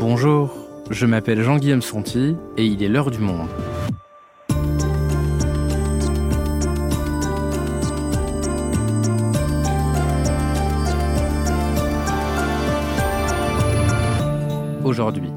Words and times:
Bonjour, 0.00 0.50
je 0.90 1.06
m'appelle 1.06 1.40
Jean-Guillaume 1.40 1.80
Santi 1.80 2.34
et 2.56 2.66
il 2.66 2.82
est 2.82 2.88
l'heure 2.88 3.12
du 3.12 3.20
monde. 3.20 3.46
Aujourd'hui, 14.82 15.30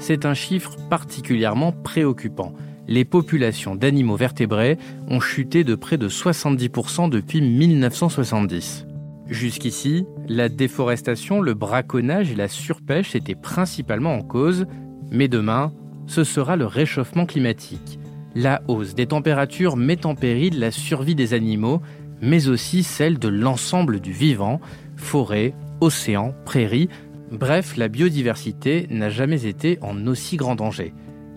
c'est 0.00 0.26
un 0.26 0.34
chiffre 0.34 0.76
particulièrement 0.90 1.70
préoccupant. 1.70 2.52
Les 2.88 3.04
populations 3.04 3.76
d'animaux 3.76 4.16
vertébrés 4.16 4.76
ont 5.06 5.20
chuté 5.20 5.62
de 5.62 5.76
près 5.76 5.98
de 5.98 6.08
70% 6.08 7.10
depuis 7.10 7.40
1970. 7.40 8.86
Jusqu'ici, 9.30 10.06
la 10.28 10.48
déforestation, 10.48 11.40
le 11.40 11.54
braconnage 11.54 12.32
et 12.32 12.34
la 12.34 12.48
surpêche 12.48 13.14
étaient 13.14 13.36
principalement 13.36 14.14
en 14.14 14.22
cause, 14.22 14.66
mais 15.12 15.28
demain, 15.28 15.72
ce 16.06 16.24
sera 16.24 16.56
le 16.56 16.66
réchauffement 16.66 17.26
climatique. 17.26 18.00
La 18.34 18.60
hausse 18.66 18.96
des 18.96 19.06
températures 19.06 19.76
met 19.76 20.04
en 20.04 20.16
péril 20.16 20.58
la 20.58 20.72
survie 20.72 21.14
des 21.14 21.32
animaux, 21.32 21.80
mais 22.20 22.48
aussi 22.48 22.82
celle 22.82 23.20
de 23.20 23.28
l'ensemble 23.28 24.00
du 24.00 24.10
vivant, 24.10 24.60
forêts, 24.96 25.54
océans, 25.80 26.34
prairies, 26.44 26.88
bref, 27.30 27.76
la 27.76 27.86
biodiversité 27.86 28.88
n'a 28.90 29.10
jamais 29.10 29.46
été 29.46 29.78
en 29.80 30.08
aussi 30.08 30.36
grand 30.36 30.56
danger. 30.56 30.92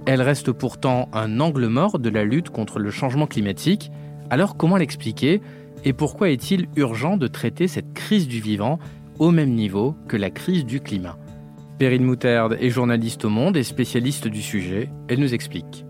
Elle 0.07 0.23
reste 0.23 0.51
pourtant 0.51 1.09
un 1.13 1.39
angle 1.39 1.67
mort 1.67 1.99
de 1.99 2.09
la 2.09 2.23
lutte 2.23 2.49
contre 2.49 2.79
le 2.79 2.89
changement 2.89 3.27
climatique, 3.27 3.91
alors 4.31 4.57
comment 4.57 4.77
l'expliquer? 4.77 5.41
Et 5.83 5.93
pourquoi 5.93 6.29
est-il 6.29 6.67
urgent 6.75 7.17
de 7.17 7.27
traiter 7.27 7.67
cette 7.67 7.93
crise 7.93 8.27
du 8.27 8.39
vivant 8.39 8.79
au 9.19 9.31
même 9.31 9.51
niveau 9.51 9.95
que 10.07 10.17
la 10.17 10.29
crise 10.29 10.65
du 10.65 10.79
climat? 10.79 11.17
Perrine 11.79 12.03
Moutarde 12.03 12.57
est 12.59 12.69
journaliste 12.69 13.25
au 13.25 13.29
Monde 13.29 13.57
et 13.57 13.63
spécialiste 13.63 14.27
du 14.27 14.41
sujet. 14.41 14.89
Elle 15.07 15.19
nous 15.19 15.33
explique. 15.33 15.85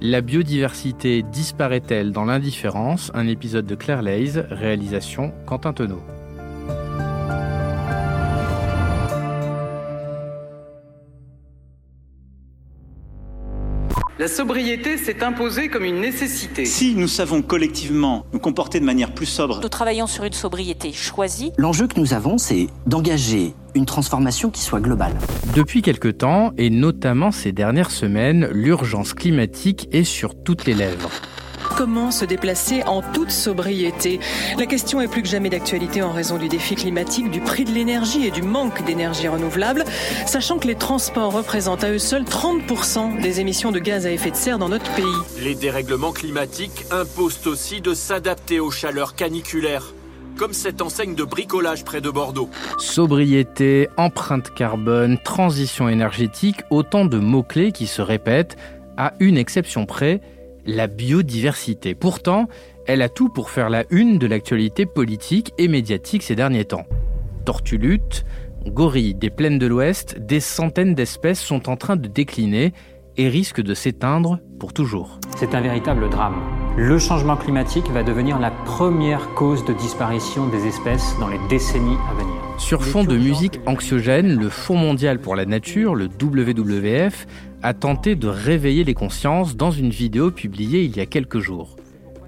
La 0.00 0.20
biodiversité 0.20 1.22
disparaît-elle 1.22 2.12
dans 2.12 2.24
l'indifférence? 2.24 3.10
Un 3.14 3.28
épisode 3.28 3.66
de 3.66 3.74
Claire 3.74 4.02
Leys, 4.02 4.40
réalisation 4.50 5.32
Quentin 5.46 5.72
Tonneau. 5.72 6.00
La 14.22 14.28
sobriété 14.28 14.98
s'est 14.98 15.24
imposée 15.24 15.66
comme 15.66 15.84
une 15.84 16.00
nécessité. 16.00 16.64
Si 16.64 16.94
nous 16.94 17.08
savons 17.08 17.42
collectivement 17.42 18.24
nous 18.32 18.38
comporter 18.38 18.78
de 18.78 18.84
manière 18.84 19.12
plus 19.12 19.26
sobre, 19.26 19.60
nous 19.60 19.68
travaillons 19.68 20.06
sur 20.06 20.22
une 20.22 20.32
sobriété 20.32 20.92
choisie. 20.92 21.50
L'enjeu 21.58 21.88
que 21.88 21.98
nous 21.98 22.14
avons, 22.14 22.38
c'est 22.38 22.68
d'engager 22.86 23.52
une 23.74 23.84
transformation 23.84 24.50
qui 24.50 24.60
soit 24.60 24.78
globale. 24.78 25.14
Depuis 25.56 25.82
quelque 25.82 26.06
temps, 26.06 26.52
et 26.56 26.70
notamment 26.70 27.32
ces 27.32 27.50
dernières 27.50 27.90
semaines, 27.90 28.48
l'urgence 28.52 29.12
climatique 29.12 29.88
est 29.90 30.04
sur 30.04 30.40
toutes 30.40 30.66
les 30.66 30.74
lèvres. 30.74 31.10
Comment 31.76 32.10
se 32.10 32.24
déplacer 32.24 32.82
en 32.84 33.02
toute 33.02 33.30
sobriété 33.30 34.20
La 34.58 34.66
question 34.66 35.00
est 35.00 35.08
plus 35.08 35.22
que 35.22 35.28
jamais 35.28 35.48
d'actualité 35.48 36.02
en 36.02 36.12
raison 36.12 36.36
du 36.36 36.48
défi 36.48 36.74
climatique, 36.74 37.30
du 37.30 37.40
prix 37.40 37.64
de 37.64 37.70
l'énergie 37.70 38.26
et 38.26 38.30
du 38.30 38.42
manque 38.42 38.84
d'énergie 38.84 39.28
renouvelable, 39.28 39.84
sachant 40.26 40.58
que 40.58 40.66
les 40.66 40.74
transports 40.74 41.32
représentent 41.32 41.84
à 41.84 41.90
eux 41.90 41.98
seuls 41.98 42.24
30% 42.24 43.20
des 43.20 43.40
émissions 43.40 43.72
de 43.72 43.78
gaz 43.78 44.06
à 44.06 44.10
effet 44.10 44.30
de 44.30 44.36
serre 44.36 44.58
dans 44.58 44.68
notre 44.68 44.90
pays. 44.94 45.04
Les 45.42 45.54
dérèglements 45.54 46.12
climatiques 46.12 46.84
imposent 46.90 47.46
aussi 47.46 47.80
de 47.80 47.94
s'adapter 47.94 48.60
aux 48.60 48.70
chaleurs 48.70 49.14
caniculaires 49.14 49.94
comme 50.36 50.54
cette 50.54 50.80
enseigne 50.80 51.14
de 51.14 51.24
bricolage 51.24 51.84
près 51.84 52.00
de 52.00 52.10
Bordeaux. 52.10 52.48
Sobriété, 52.78 53.88
empreinte 53.98 54.52
carbone, 54.54 55.18
transition 55.22 55.88
énergétique, 55.90 56.62
autant 56.70 57.04
de 57.04 57.18
mots-clés 57.18 57.70
qui 57.70 57.86
se 57.86 58.00
répètent, 58.00 58.56
à 58.96 59.12
une 59.20 59.36
exception 59.36 59.84
près, 59.86 60.20
la 60.66 60.86
biodiversité. 60.86 61.94
Pourtant, 61.94 62.48
elle 62.86 63.02
a 63.02 63.08
tout 63.08 63.28
pour 63.28 63.50
faire 63.50 63.70
la 63.70 63.84
une 63.90 64.18
de 64.18 64.26
l'actualité 64.26 64.86
politique 64.86 65.52
et 65.58 65.68
médiatique 65.68 66.22
ces 66.22 66.34
derniers 66.34 66.64
temps. 66.64 66.86
Tortues 67.44 67.78
lutte, 67.78 68.24
gorilles 68.66 69.14
des 69.14 69.30
plaines 69.30 69.58
de 69.58 69.66
l'Ouest, 69.66 70.18
des 70.18 70.40
centaines 70.40 70.94
d'espèces 70.94 71.40
sont 71.40 71.68
en 71.68 71.76
train 71.76 71.96
de 71.96 72.08
décliner 72.08 72.72
et 73.16 73.28
risquent 73.28 73.62
de 73.62 73.74
s'éteindre 73.74 74.38
pour 74.58 74.72
toujours. 74.72 75.18
C'est 75.36 75.54
un 75.54 75.60
véritable 75.60 76.08
drame. 76.08 76.36
Le 76.76 76.98
changement 76.98 77.36
climatique 77.36 77.90
va 77.90 78.02
devenir 78.02 78.38
la 78.38 78.50
première 78.50 79.34
cause 79.34 79.64
de 79.64 79.74
disparition 79.74 80.46
des 80.48 80.66
espèces 80.66 81.14
dans 81.20 81.28
les 81.28 81.38
décennies 81.48 81.98
à 82.10 82.14
venir. 82.14 82.32
Sur 82.58 82.84
fond 82.84 83.04
de 83.04 83.16
musique 83.16 83.60
anxiogène, 83.66 84.38
le 84.38 84.48
Fonds 84.48 84.76
mondial 84.76 85.18
pour 85.18 85.36
la 85.36 85.44
nature, 85.44 85.94
le 85.94 86.06
WWF, 86.06 87.26
a 87.62 87.74
tenté 87.74 88.14
de 88.14 88.28
réveiller 88.28 88.84
les 88.84 88.94
consciences 88.94 89.56
dans 89.56 89.70
une 89.70 89.90
vidéo 89.90 90.30
publiée 90.30 90.82
il 90.82 90.96
y 90.96 91.00
a 91.00 91.06
quelques 91.06 91.38
jours. 91.38 91.76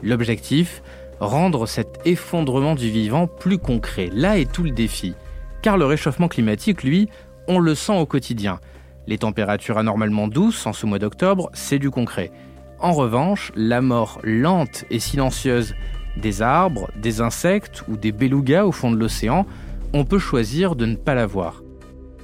L'objectif 0.03 0.83
Rendre 1.21 1.67
cet 1.67 2.01
effondrement 2.05 2.75
du 2.75 2.91
vivant 2.91 3.27
plus 3.27 3.59
concret. 3.59 4.11
Là 4.13 4.39
est 4.39 4.51
tout 4.51 4.65
le 4.65 4.73
défi. 4.73 5.15
Car 5.63 5.79
le 5.79 5.87
réchauffement 5.87 6.29
climatique, 6.29 6.83
lui, 6.83 7.09
on 7.47 7.61
le 7.61 7.75
sent 7.75 7.97
au 7.97 8.05
quotidien. 8.05 8.61
Les 9.07 9.19
températures 9.19 9.79
anormalement 9.79 10.29
douces 10.29 10.67
en 10.67 10.73
ce 10.73 10.87
mois 10.87 10.99
d'octobre, 10.99 11.51
c'est 11.55 11.79
du 11.79 11.91
concret. 11.91 12.33
En 12.81 12.93
revanche, 12.93 13.53
la 13.55 13.81
mort 13.81 14.19
lente 14.25 14.85
et 14.91 14.99
silencieuse 14.99 15.75
des 16.17 16.43
arbres, 16.43 16.91
des 16.97 17.21
insectes 17.21 17.85
ou 17.89 17.97
des 17.97 18.13
belugas 18.13 18.65
au 18.65 18.73
fond 18.73 18.91
de 18.91 18.97
l'océan, 18.97 19.47
on 19.93 20.05
peut 20.05 20.19
choisir 20.19 20.75
de 20.75 20.87
ne 20.87 20.97
pas 20.97 21.15
la 21.15 21.27
voir. 21.27 21.63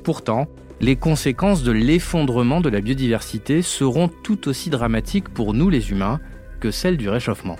Pourtant, 0.04 0.48
les 0.80 0.96
conséquences 0.96 1.62
de 1.62 1.72
l'effondrement 1.72 2.60
de 2.60 2.70
la 2.70 2.80
biodiversité 2.80 3.60
seront 3.60 4.08
tout 4.08 4.48
aussi 4.48 4.70
dramatiques 4.70 5.28
pour 5.28 5.52
nous 5.52 5.68
les 5.68 5.90
humains 5.90 6.20
que 6.58 6.70
celles 6.70 6.96
du 6.96 7.08
réchauffement. 7.08 7.56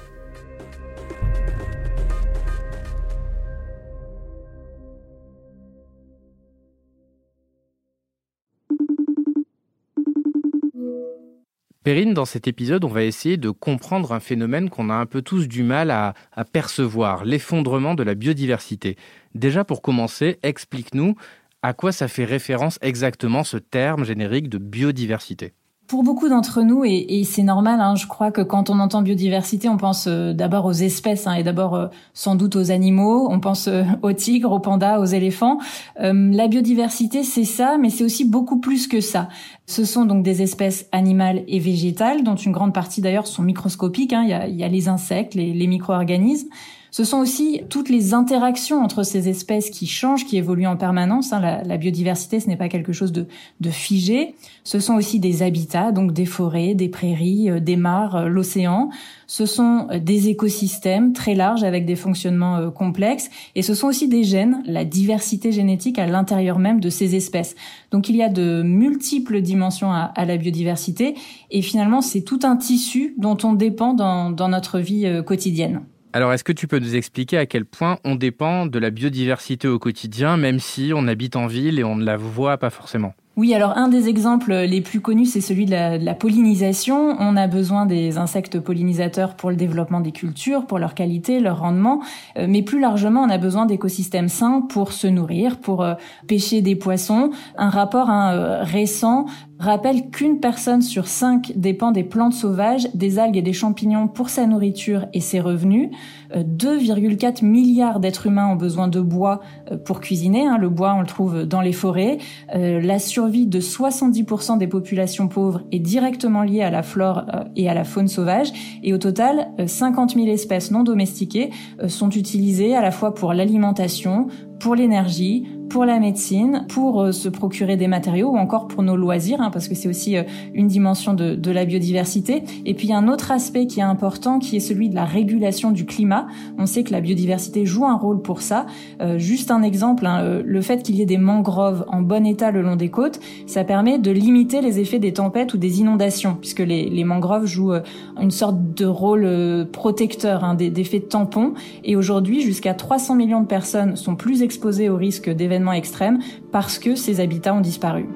Perrine, 11.83 12.13
dans 12.13 12.27
cet 12.27 12.47
épisode, 12.47 12.85
on 12.85 12.89
va 12.89 13.05
essayer 13.05 13.39
de 13.39 13.49
comprendre 13.49 14.13
un 14.13 14.21
phénomène 14.21 14.69
qu'on 14.69 14.91
a 14.91 14.95
un 14.95 15.07
peu 15.07 15.23
tous 15.23 15.49
du 15.49 15.63
mal 15.63 15.91
à, 15.91 16.15
percevoir, 16.53 17.25
l'effondrement 17.25 17.95
de 17.95 18.03
la 18.03 18.15
biodiversité. 18.15 18.97
Déjà, 19.35 19.65
pour 19.65 19.81
commencer, 19.81 20.39
explique-nous 20.43 21.17
à 21.63 21.73
quoi 21.73 21.93
ça 21.93 22.09
fait 22.09 22.25
référence 22.25 22.79
exactement 22.83 23.45
ce 23.45 23.57
terme 23.57 24.05
générique 24.05 24.49
de 24.49 24.59
biodiversité? 24.59 25.53
Pour 25.91 26.05
beaucoup 26.05 26.29
d'entre 26.29 26.63
nous, 26.63 26.85
et, 26.85 27.25
c'est 27.25 27.43
normal, 27.43 27.81
hein, 27.81 27.97
je 27.97 28.07
crois 28.07 28.31
que 28.31 28.43
quand 28.43 28.71
on 28.71 28.79
entend 28.79 29.03
biodiversité, 29.03 29.69
on 29.69 29.77
pense 29.77 30.07
euh, 30.07 30.33
d'abord 30.33 30.65
aux 30.67 30.73
espèces 30.73 31.27
hein, 31.27 31.33
et 31.35 31.43
d'abord 31.43 31.75
euh, 31.75 31.89
sans 32.15 32.37
doute 32.37 32.55
aux 32.55 32.71
animaux, 32.71 33.27
on 33.29 33.41
pense 33.41 33.67
euh, 33.67 33.83
aux 34.03 34.13
tigres, 34.13 34.53
aux 34.53 34.61
pandas, 34.61 35.01
aux 35.01 35.07
éléphants. 35.07 35.59
la 35.97 36.47
biodiversité, 36.47 37.25
c'est 37.25 37.45
ça, 37.45 37.77
mais 37.77 37.91
c'est 37.91 38.05
aussi 38.05 38.25
beaucoup 38.25 38.61
plus 38.61 38.87
que 38.87 39.01
ça. 39.01 39.29
Ce 39.71 39.85
sont 39.85 40.05
donc 40.05 40.25
des 40.25 40.43
espèces 40.43 40.87
animales 40.91 41.45
et 41.47 41.61
végétales, 41.61 42.25
dont 42.25 42.35
une 42.35 42.51
grande 42.51 42.75
partie 42.75 43.01
d'ailleurs 43.01 43.29
sont 43.29 43.43
microscopiques. 43.43 44.13
Hein. 44.13 44.25
Il, 44.49 44.57
y 44.57 44.65
a, 44.65 44.69
les 44.69 44.89
insectes, 44.89 45.35
les, 45.35 45.53
les 45.53 45.67
micro-organismes. 45.69 46.49
Ce 46.91 47.05
sont 47.05 47.19
aussi 47.19 47.63
toutes 47.71 47.89
les 47.89 48.15
interactions 48.15 48.83
entre 48.83 49.05
ces 49.05 49.29
espèces 49.29 49.71
qui 49.71 49.87
changent, 49.87 50.27
qui 50.27 50.37
évoluent 50.37 50.67
en 50.67 50.77
permanence. 50.77 51.33
Hein. 51.33 51.63
La, 51.65 51.77
biodiversité, 51.77 52.41
ce 52.41 52.49
n'est 52.49 52.57
pas 52.57 52.69
quelque 52.69 52.93
chose 52.93 53.13
de, 53.13 53.27
de, 53.61 53.71
figé. 53.71 54.35
Ce 54.65 54.81
sont 54.81 54.95
aussi 54.95 55.21
des 55.21 55.45
habitats, 55.45 55.93
donc 55.93 56.13
des 56.13 56.27
forêts, 56.27 56.75
des 56.75 56.89
prairies, 56.89 57.49
euh, 57.49 57.61
des 57.61 57.77
mares, 57.77 58.17
euh, 58.17 58.27
l'océan. 58.27 58.91
Ce 59.31 59.47
sont 59.47 59.87
euh, 59.93 60.01
des 60.01 60.29
écosystèmes 60.29 61.13
très 61.13 61.37
larges 61.37 61.63
avec 61.63 61.87
des 61.87 61.95
fonctionnements 61.95 62.69
complexes. 62.73 63.31
Et 63.55 63.63
ce 63.63 63.75
sont 63.75 63.87
aussi 63.87 64.09
des 64.09 64.25
gènes, 64.25 64.61
la 64.67 64.85
diversité 64.85 65.53
génétique 65.53 66.01
à 66.01 66.07
l'intérieur 66.09 66.59
même 66.59 66.81
de 66.81 66.91
ces 66.91 67.15
espèces. 67.15 67.55
Donc 67.93 68.09
il 68.09 68.17
y 68.17 68.25
a 68.25 68.29
de 68.29 68.63
multiples 68.63 69.41
dimensions 69.41 69.93
à, 69.93 70.13
la 70.25 70.37
biodiversité. 70.37 71.15
Et 71.53 71.63
finalement, 71.63 72.01
c'est 72.01 72.23
tout 72.23 72.41
un 72.43 72.57
tissu 72.57 73.15
dont 73.19 73.39
on 73.45 73.53
dépend 73.53 73.95
dans, 73.95 74.33
dans 74.33 74.49
notre 74.49 74.81
vie 74.81 75.23
quotidienne. 75.25 75.83
Alors, 76.13 76.33
est-ce 76.33 76.43
que 76.43 76.53
tu 76.53 76.67
peux 76.67 76.81
nous 76.81 76.97
expliquer 76.97 77.39
à 77.39 77.47
quel 77.47 77.65
point 77.65 77.99
on 78.05 78.17
dépend 78.17 78.67
de 78.67 78.81
la 78.81 78.91
biodiversité 78.91 79.69
au 79.69 79.79
quotidien, 79.79 80.39
même 80.39 80.59
si 80.59 80.91
on 80.93 81.07
habite 81.07 81.37
en 81.37 81.47
ville 81.47 81.79
et 81.79 81.85
on 81.85 81.95
ne 81.95 82.05
la 82.05 82.17
voit 82.17 82.59
pas 82.59 82.71
forcément? 82.71 83.15
Oui, 83.41 83.55
alors 83.55 83.79
un 83.79 83.89
des 83.89 84.11
exemples 84.11 84.53
les 84.53 84.83
plus 84.83 85.01
connus, 85.01 85.25
c'est 85.25 85.41
celui 85.41 85.65
de 85.65 85.71
la, 86.05 86.15
pollinisation. 86.15 87.17
On 87.19 87.39
a 87.39 87.47
besoin 87.47 87.87
des 87.87 88.19
insectes 88.19 88.61
pollinisateurs 88.61 89.35
pour 89.35 89.49
le 89.49 89.57
développement 89.57 90.01
des 90.01 90.13
cultures, 90.13 90.67
pour 90.67 90.79
leur 90.79 90.93
qualité, 90.93 91.41
leur 91.41 91.61
rendement, 91.61 92.03
euh, 92.37 92.45
mais 92.47 92.61
plus 92.61 92.81
largement, 92.81 93.23
on 93.23 93.31
a 93.31 93.39
besoin 93.39 93.65
d'écosystèmes 93.65 94.29
sains 94.29 94.61
pour 94.69 94.93
se 94.93 95.07
nourrir, 95.07 95.57
pour 95.57 95.83
euh, 95.83 95.95
pêcher 96.27 96.61
des 96.61 96.77
poissons. 96.77 97.31
Un 97.57 97.71
rapport 97.71 98.11
hein, 98.11 98.35
euh, 98.35 98.63
récent 98.63 99.25
rappelle 99.61 100.11
qu'une 100.11 100.41
personne 100.41 100.81
sur 100.81 101.07
cinq 101.07 101.53
dépend 101.55 101.93
des 101.93 102.03
plantes 102.03 102.33
sauvages, 102.33 102.89
des 102.95 103.19
algues 103.19 103.37
et 103.37 103.43
des 103.43 103.53
champignons 103.53 104.09
pour 104.09 104.31
sa 104.31 104.47
nourriture 104.47 105.07
et 105.13 105.21
ses 105.21 105.39
revenus. 105.39 105.91
2,4 106.35 107.45
euh, 107.45 107.47
milliards 107.47 108.01
d'êtres 108.01 108.27
humains 108.27 108.49
ont 108.49 108.57
besoin 108.57 108.89
de 108.89 109.01
bois 109.01 109.41
euh, 109.71 109.77
pour 109.77 110.01
cuisiner. 110.01 110.47
Hein. 110.47 110.57
Le 110.59 110.71
bois, 110.71 110.95
on 110.95 111.01
le 111.01 111.07
trouve 111.07 111.45
dans 111.45 111.61
les 111.61 111.73
forêts. 111.73 112.19
Euh, 112.55 112.81
la 112.81 112.99
survie 112.99 113.47
de 113.47 113.61
70% 113.61 114.57
des 114.57 114.67
populations 114.67 115.29
pauvres 115.29 115.63
est 115.73 115.79
directement 115.79 116.43
liée 116.43 116.63
à 116.63 116.71
la 116.71 116.83
flore 116.83 117.27
et 117.55 117.69
à 117.69 117.75
la 117.75 117.85
faune 117.85 118.09
sauvage. 118.09 118.53
Et 118.83 118.95
au 118.95 118.99
total, 118.99 119.49
50 119.65 120.15
000 120.15 120.27
espèces 120.29 120.71
non 120.71 120.85
domestiquées 120.85 121.51
sont 121.89 122.11
utilisées 122.11 122.75
à 122.75 122.81
la 122.81 122.91
fois 122.91 123.15
pour 123.15 123.35
l'alimentation, 123.35 124.29
pour 124.59 124.75
l'énergie, 124.75 125.47
pour 125.71 125.85
la 125.85 126.01
médecine, 126.01 126.67
pour 126.69 127.01
euh, 127.01 127.13
se 127.13 127.29
procurer 127.29 127.77
des 127.77 127.87
matériaux 127.87 128.31
ou 128.31 128.37
encore 128.37 128.67
pour 128.67 128.83
nos 128.83 128.97
loisirs, 128.97 129.41
hein, 129.41 129.51
parce 129.51 129.69
que 129.69 129.75
c'est 129.77 129.89
aussi 129.89 130.17
euh, 130.17 130.25
une 130.53 130.67
dimension 130.67 131.15
de, 131.15 131.37
de, 131.37 131.51
la 131.51 131.65
biodiversité. 131.65 132.43
Et 132.67 132.75
puis 132.75 132.93
un 132.93 133.09
autre 133.09 133.31
aspect 133.31 133.67
qui 133.67 133.79
est 133.79 133.85
important, 133.85 134.41
qui 134.41 134.57
est 134.57 134.61
celui 134.61 134.89
de 134.89 134.97
la 134.97 135.05
régulation 135.05 135.71
du 135.71 135.87
climat. 135.87 136.27
On 136.59 136.67
sait 136.67 136.83
que 136.83 136.93
la 136.93 137.01
biodiversité 137.01 137.65
joue 137.65 137.87
un 137.87 137.97
rôle 137.97 138.21
pour 138.21 138.43
ça. 138.43 138.67
Euh, 139.01 139.19
juste 139.19 139.51
un 139.53 139.63
exemple, 139.63 140.07
hein, 140.07 140.43
le 140.45 140.61
fait 140.61 140.83
qu'il 140.83 140.97
y 140.97 141.03
ait 141.03 141.07
des 141.07 141.19
mangroves 141.19 141.85
en 141.89 142.03
bon 142.03 142.27
état 142.27 142.51
le 142.51 142.63
long 142.63 142.77
des 142.77 142.91
côtes, 142.91 143.21
ça 143.47 143.63
permet 143.63 143.99
de 143.99 144.11
limiter 144.11 144.61
les 144.61 144.81
effets 144.81 144.99
des 144.99 145.13
tempêtes 145.13 145.55
ou 145.55 145.57
des 145.57 145.81
inondations, 145.81 146.37
puisque 146.41 146.61
les, 146.61 146.91
les 146.91 147.05
mangroves 147.05 147.47
jouent 147.47 147.75
une 148.21 148.31
sorte 148.33 148.57
de 148.75 148.87
rôle 148.87 149.69
protecteur, 149.73 150.43
hein, 150.43 150.55
d'effet 150.55 150.99
de 150.99 151.05
tampon. 151.05 151.55
Et 151.85 151.95
aujourd'hui, 151.95 152.41
jusqu'à 152.41 152.75
300 152.75 153.15
millions 153.15 153.41
de 153.41 153.47
personnes 153.47 153.95
sont 153.95 154.17
plus 154.17 154.43
exposées 154.43 154.89
au 154.89 154.97
risque 154.97 155.31
d'événements 155.31 155.60
extrêmes 155.73 156.19
parce 156.53 156.79
que 156.79 156.95
ces 156.95 157.21
habitats 157.21 157.55
ont 157.55 157.61
disparu. 157.61 158.07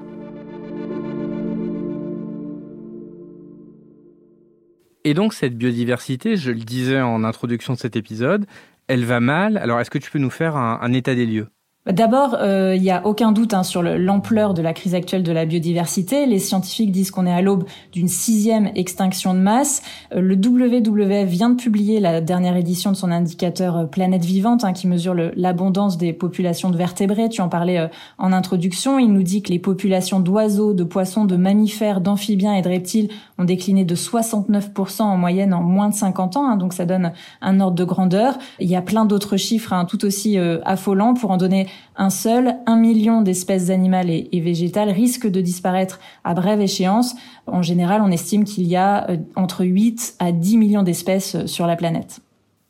Et 5.05 5.13
donc 5.13 5.35
cette 5.35 5.57
biodiversité, 5.57 6.37
je 6.37 6.51
le 6.51 6.61
disais 6.61 7.01
en 7.01 7.25
introduction 7.25 7.75
de 7.75 7.79
cet 7.79 7.95
épisode, 7.95 8.47
elle 8.89 9.05
va 9.05 9.21
mal. 9.21 9.59
Alors 9.59 9.81
est-ce 9.81 9.91
que 9.91 9.99
tu 9.99 10.11
peux 10.11 10.19
nous 10.19 10.31
faire 10.31 10.57
un 10.57 10.93
état 10.93 11.15
des 11.15 11.27
lieux? 11.27 11.49
D'abord, 11.93 12.37
euh, 12.41 12.75
il 12.75 12.81
n'y 12.81 12.91
a 12.91 13.07
aucun 13.07 13.31
doute 13.31 13.53
hein, 13.53 13.63
sur 13.63 13.83
l'ampleur 13.83 14.55
de 14.55 14.63
la 14.63 14.73
crise 14.73 14.95
actuelle 14.95 15.23
de 15.23 15.33
la 15.33 15.45
biodiversité. 15.45 16.25
Les 16.25 16.39
scientifiques 16.39 16.91
disent 16.91 17.11
qu'on 17.11 17.27
est 17.27 17.33
à 17.33 17.43
l'aube 17.43 17.65
d'une 17.93 18.09
sixième 18.09 18.71
extinction 18.75 19.35
de 19.35 19.41
masse. 19.41 19.83
Euh, 20.15 20.23
le 20.23 20.35
WWF 20.35 21.29
vient 21.29 21.51
de 21.51 21.57
publier 21.57 22.01
la 22.01 22.23
dernière 22.23 22.57
édition 22.57 22.91
de 22.91 22.97
son 22.97 23.11
indicateur 23.11 23.77
euh, 23.77 23.85
Planète 23.85 24.25
Vivante, 24.25 24.65
hein, 24.65 24.73
qui 24.73 24.87
mesure 24.87 25.15
l'abondance 25.37 25.99
des 25.99 26.15
populations 26.15 26.71
de 26.71 26.79
vertébrés. 26.79 27.29
Tu 27.29 27.43
en 27.43 27.51
parlais 27.51 27.91
en 28.17 28.33
introduction. 28.33 28.99
Il 28.99 29.13
nous 29.13 29.23
dit 29.23 29.43
que 29.43 29.53
les 29.53 29.59
populations 29.59 30.21
d'oiseaux, 30.21 30.73
de 30.73 30.85
poissons, 30.85 31.27
de 31.27 31.37
mammifères, 31.37 32.01
d'amphibiens 32.01 32.55
et 32.55 32.63
de 32.63 32.69
reptiles 32.71 33.11
ont 33.37 33.45
décliné 33.45 33.85
de 33.85 33.95
69% 33.95 35.03
en 35.03 35.19
moyenne 35.19 35.53
en 35.53 35.61
moins 35.61 35.91
de 35.91 35.95
50 35.95 36.39
ans. 36.39 36.49
Hein, 36.49 36.57
donc 36.57 36.73
ça 36.73 36.87
donne 36.87 37.13
un 37.43 37.61
ordre 37.61 37.77
de 37.77 37.85
grandeur. 37.85 38.39
Il 38.59 38.71
y 38.71 38.77
a 38.77 38.83
plein 38.83 39.05
d'autres 39.05 39.37
chiffres 39.37 39.75
tout 39.87 40.07
aussi 40.07 40.39
affolants 40.65 41.13
pour 41.13 41.31
en 41.31 41.37
donner 41.37 41.67
un 41.97 42.11
seul, 42.11 42.57
un 42.67 42.77
million 42.77 43.23
d'espèces 43.23 43.71
animales 43.71 44.11
et, 44.11 44.41
végétales 44.41 44.91
risquent 44.91 45.31
de 45.31 45.41
disparaître 45.41 46.01
à 46.25 46.35
brève 46.35 46.61
échéance. 46.61 47.15
En 47.47 47.63
général, 47.63 48.03
on 48.03 48.11
estime 48.11 48.45
qu'il 48.45 48.65
y 48.65 48.77
a 48.77 49.09
euh, 49.11 49.17
entre 49.37 49.65
8 49.65 50.17
à 50.19 50.33
10 50.33 50.59
millions 50.59 50.83
d'espèces 50.83 51.37
euh, 51.37 51.47
sur 51.47 51.67
la 51.67 51.77
planète. 51.77 52.21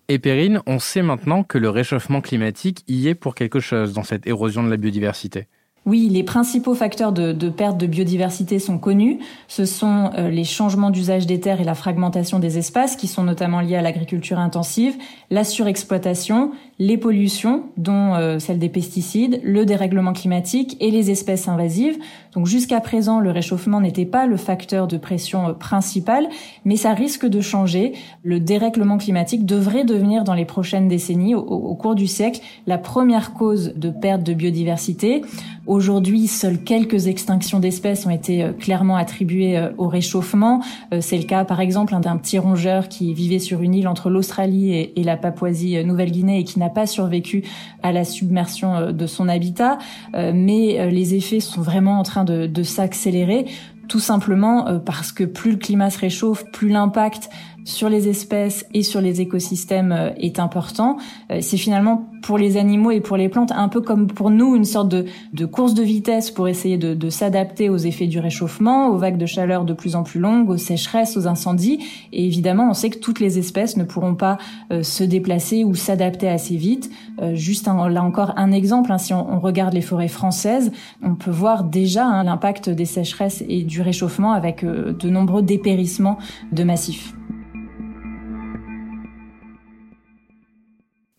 Et 0.09 0.19
Perrine, 0.19 0.61
on 0.67 0.79
sait 0.79 1.01
maintenant 1.01 1.43
que 1.43 1.57
le 1.57 1.71
réchauffement 1.71 2.21
climatique 2.21 2.85
y 2.89 3.09
est 3.09 3.15
pour 3.15 3.35
quelque 3.35 3.61
chose 3.61 3.95
dans 3.95 4.03
cette 4.03 4.27
érosion 4.27 4.63
de 4.63 4.69
la 4.69 4.77
biodiversité. 4.77 5.47
Oui, 5.87 6.09
les 6.09 6.23
principaux 6.23 6.75
facteurs 6.75 7.13
de, 7.13 7.49
perte 7.51 7.77
de 7.77 7.87
biodiversité 7.87 8.59
sont 8.59 8.79
connus. 8.79 9.19
Ce 9.49 9.67
sont 9.67 10.11
euh, 10.17 10.31
les 10.31 10.45
changements 10.45 10.89
d'usage 10.89 11.27
des 11.27 11.41
terres 11.41 11.61
et 11.61 11.65
la 11.65 11.75
fragmentation 11.75 12.39
des 12.39 12.57
espaces, 12.57 12.97
qui 12.97 13.07
sont 13.07 13.23
notamment 13.23 13.61
liés 13.61 13.77
à 13.77 13.83
l'agriculture 13.83 14.39
intensive, 14.39 14.95
la 15.31 15.45
surexploitation, 15.45 16.53
les 16.79 16.97
pollutions, 16.97 17.65
dont 17.77 18.15
euh, 18.15 18.39
celle 18.39 18.59
des 18.59 18.71
pesticides, 18.71 19.41
le 19.45 19.67
dérèglement 19.67 20.15
climatique 20.15 20.79
et 20.81 20.91
les 20.91 21.11
espèces 21.11 21.49
invasives. 21.49 21.99
Donc 22.35 22.47
jusqu'à 22.47 22.81
présent, 22.81 23.21
le 23.21 23.31
réchauffement 23.31 23.81
n'était 23.81 24.07
pas 24.07 24.27
le 24.27 24.37
facteur 24.37 24.89
de 24.89 24.97
pression 24.97 25.49
euh, 25.49 25.53
principal, 25.53 26.29
mais 26.65 26.77
ça 26.77 26.93
risque 26.93 27.27
de 27.27 27.41
changer. 27.41 27.93
Le 28.23 28.41
dérèglement 28.41 28.99
climatique 28.99 29.47
devrait 29.47 29.85
devenir 29.85 30.25
dans 30.25 30.35
les 30.35 30.45
prochaines 30.45 30.89
décennies, 30.89 31.35
au 31.35 31.75
cours 31.75 31.95
du 31.95 32.07
siècle, 32.07 32.41
la 32.67 32.79
première 32.79 33.33
cause 33.33 33.73
de 33.77 33.91
perte 33.91 34.23
de 34.23 34.35
biodiversité. 34.35 35.23
Aujourd'hui, 35.67 36.27
seules 36.27 36.63
quelques 36.63 37.07
extinctions 37.07 37.61
d'espèces 37.61 38.05
ont 38.05 38.11
été 38.11 38.43
euh, 38.43 38.53
clairement 38.53 38.97
attribuées 38.97 39.57
euh, 39.57 39.71
au 39.79 39.89
réchauffement. 39.89 40.61
C'est 41.01 41.19
le 41.19 41.25
cas, 41.25 41.45
par 41.45 41.61
exemple, 41.61 41.95
d'un 42.01 42.17
petit 42.17 42.39
rongeur 42.39 42.89
qui 42.89 43.15
vivait 43.15 43.39
sur 43.39 43.63
une 43.63 43.75
île 43.75 43.89
entre 43.89 44.11
l'Australie 44.11 44.73
et, 44.73 45.05
la 45.05 45.17
Papouasie-Nouvelle-Guinée 45.17 46.41
et 46.41 46.45
qui 46.45 46.59
n'a 46.59 46.71
pas 46.71 46.87
survécu 46.87 47.45
à 47.83 47.93
la 47.93 48.05
submersion 48.05 48.93
de 48.93 49.07
son 49.07 49.29
habitat. 49.29 49.79
Mais 50.15 50.91
les 50.91 51.15
effets 51.15 51.41
sont 51.41 51.61
vraiment 51.61 51.99
en 51.99 52.03
train 52.03 52.24
de, 52.25 52.63
s'accélérer 52.63 53.47
tout 53.89 54.01
simplement 54.01 54.81
parce 54.81 55.13
que 55.13 55.25
plus 55.25 55.53
le 55.53 55.57
climat 55.59 55.91
se 55.91 55.99
réchauffe, 55.99 56.45
plus 56.53 56.71
l'impact 56.71 57.29
sur 57.65 57.89
les 57.89 58.09
espèces 58.09 58.67
et 58.75 58.83
sur 58.83 59.01
les 59.01 59.21
écosystèmes 59.21 59.93
euh, 59.93 60.11
est 60.19 60.39
important. 60.39 60.99
Euh, 61.31 61.39
c'est 61.41 61.57
finalement 61.57 62.09
pour 62.23 62.39
les 62.39 62.57
animaux 62.57 62.91
et 62.91 63.01
pour 63.01 63.17
les 63.17 63.29
plantes 63.29 63.53
un 63.53 63.69
peu 63.69 63.81
comme 63.81 64.07
pour 64.07 64.31
nous 64.31 64.55
une 64.55 64.65
sorte 64.65 64.89
de, 64.89 65.07
de 65.33 65.47
course 65.47 65.75
de 65.75 65.83
vitesse 65.83 66.31
pour 66.31 66.49
essayer 66.49 66.79
de, 66.79 66.95
de 66.95 67.11
s'adapter 67.11 67.69
aux 67.69 67.77
effets 67.77 68.07
du 68.07 68.19
réchauffement, 68.19 68.89
aux 68.89 68.99
vagues 68.99 69.19
de 69.19 69.27
chaleur 69.27 69.65
de 69.65 69.73
plus 69.73 69.97
en 69.97 70.03
plus 70.03 70.21
longues, 70.21 70.51
aux 70.51 70.57
sécheresses, 70.57 71.17
aux 71.17 71.27
incendies. 71.27 71.81
Et 72.13 72.27
évidemment, 72.27 72.69
on 72.71 72.75
sait 72.75 72.91
que 72.91 72.99
toutes 72.99 73.21
les 73.21 73.39
espèces 73.39 73.77
ne 73.77 73.85
pourront 73.85 74.15
pas 74.15 74.39
euh, 74.71 74.83
se 74.83 75.05
déplacer 75.05 75.65
ou 75.65 75.75
s'adapter 75.75 76.29
assez 76.29 76.57
vite. 76.57 76.91
juste 77.33 77.67
là 77.67 78.03
encore 78.03 78.33
un 78.37 78.53
exemple, 78.53 78.93
hein, 78.93 78.99
si 78.99 79.15
on, 79.15 79.41
regarde 79.41 79.75
les 79.75 79.81
forêts 79.81 80.09
françaises, 80.09 80.73
on 81.03 81.15
peut 81.15 81.31
voir 81.31 81.65
déjà 81.65 82.07
hein, 82.07 82.25
l'impact 82.25 82.69
des 82.71 82.85
sécheresses 82.85 83.43
et 83.49 83.63
du 83.63 83.83
réchauffement 83.83 84.33
avec 84.33 84.65
de 84.65 85.11
nombreux 85.11 85.43
dépérissements 85.43 86.19
de 86.53 86.65
massifs. 86.65 87.15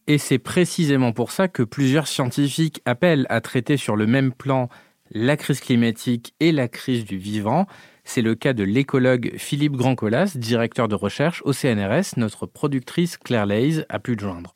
Et 0.08 0.18
c'est 0.18 0.40
précisément 0.40 1.14
pour 1.14 1.32
ça 1.32 1.48
que 1.48 1.64
plusieurs 1.64 2.08
scientifiques 2.08 2.82
appellent 2.86 3.26
à 3.30 3.42
traiter 3.42 3.78
sur 3.78 3.96
le 3.96 4.06
même 4.06 4.32
plan 4.32 4.70
la 5.12 5.38
crise 5.38 5.60
climatique 5.60 6.34
et 6.40 6.52
la 6.52 6.68
crise 6.68 7.06
du 7.06 7.18
vivant. 7.18 7.68
C'est 8.04 8.22
le 8.22 8.36
cas 8.36 8.54
de 8.54 8.64
l'écologue 8.64 9.34
Philippe 9.38 9.76
Grandcolas, 9.76 10.34
directeur 10.36 10.88
de 10.88 10.96
recherche 10.96 11.42
au 11.46 11.54
CNRS. 11.54 12.18
Notre 12.18 12.46
productrice 12.46 13.18
Claire 13.18 13.48
Leys 13.48 13.84
a 13.90 14.00
pu 14.00 14.16
joindre. 14.18 14.54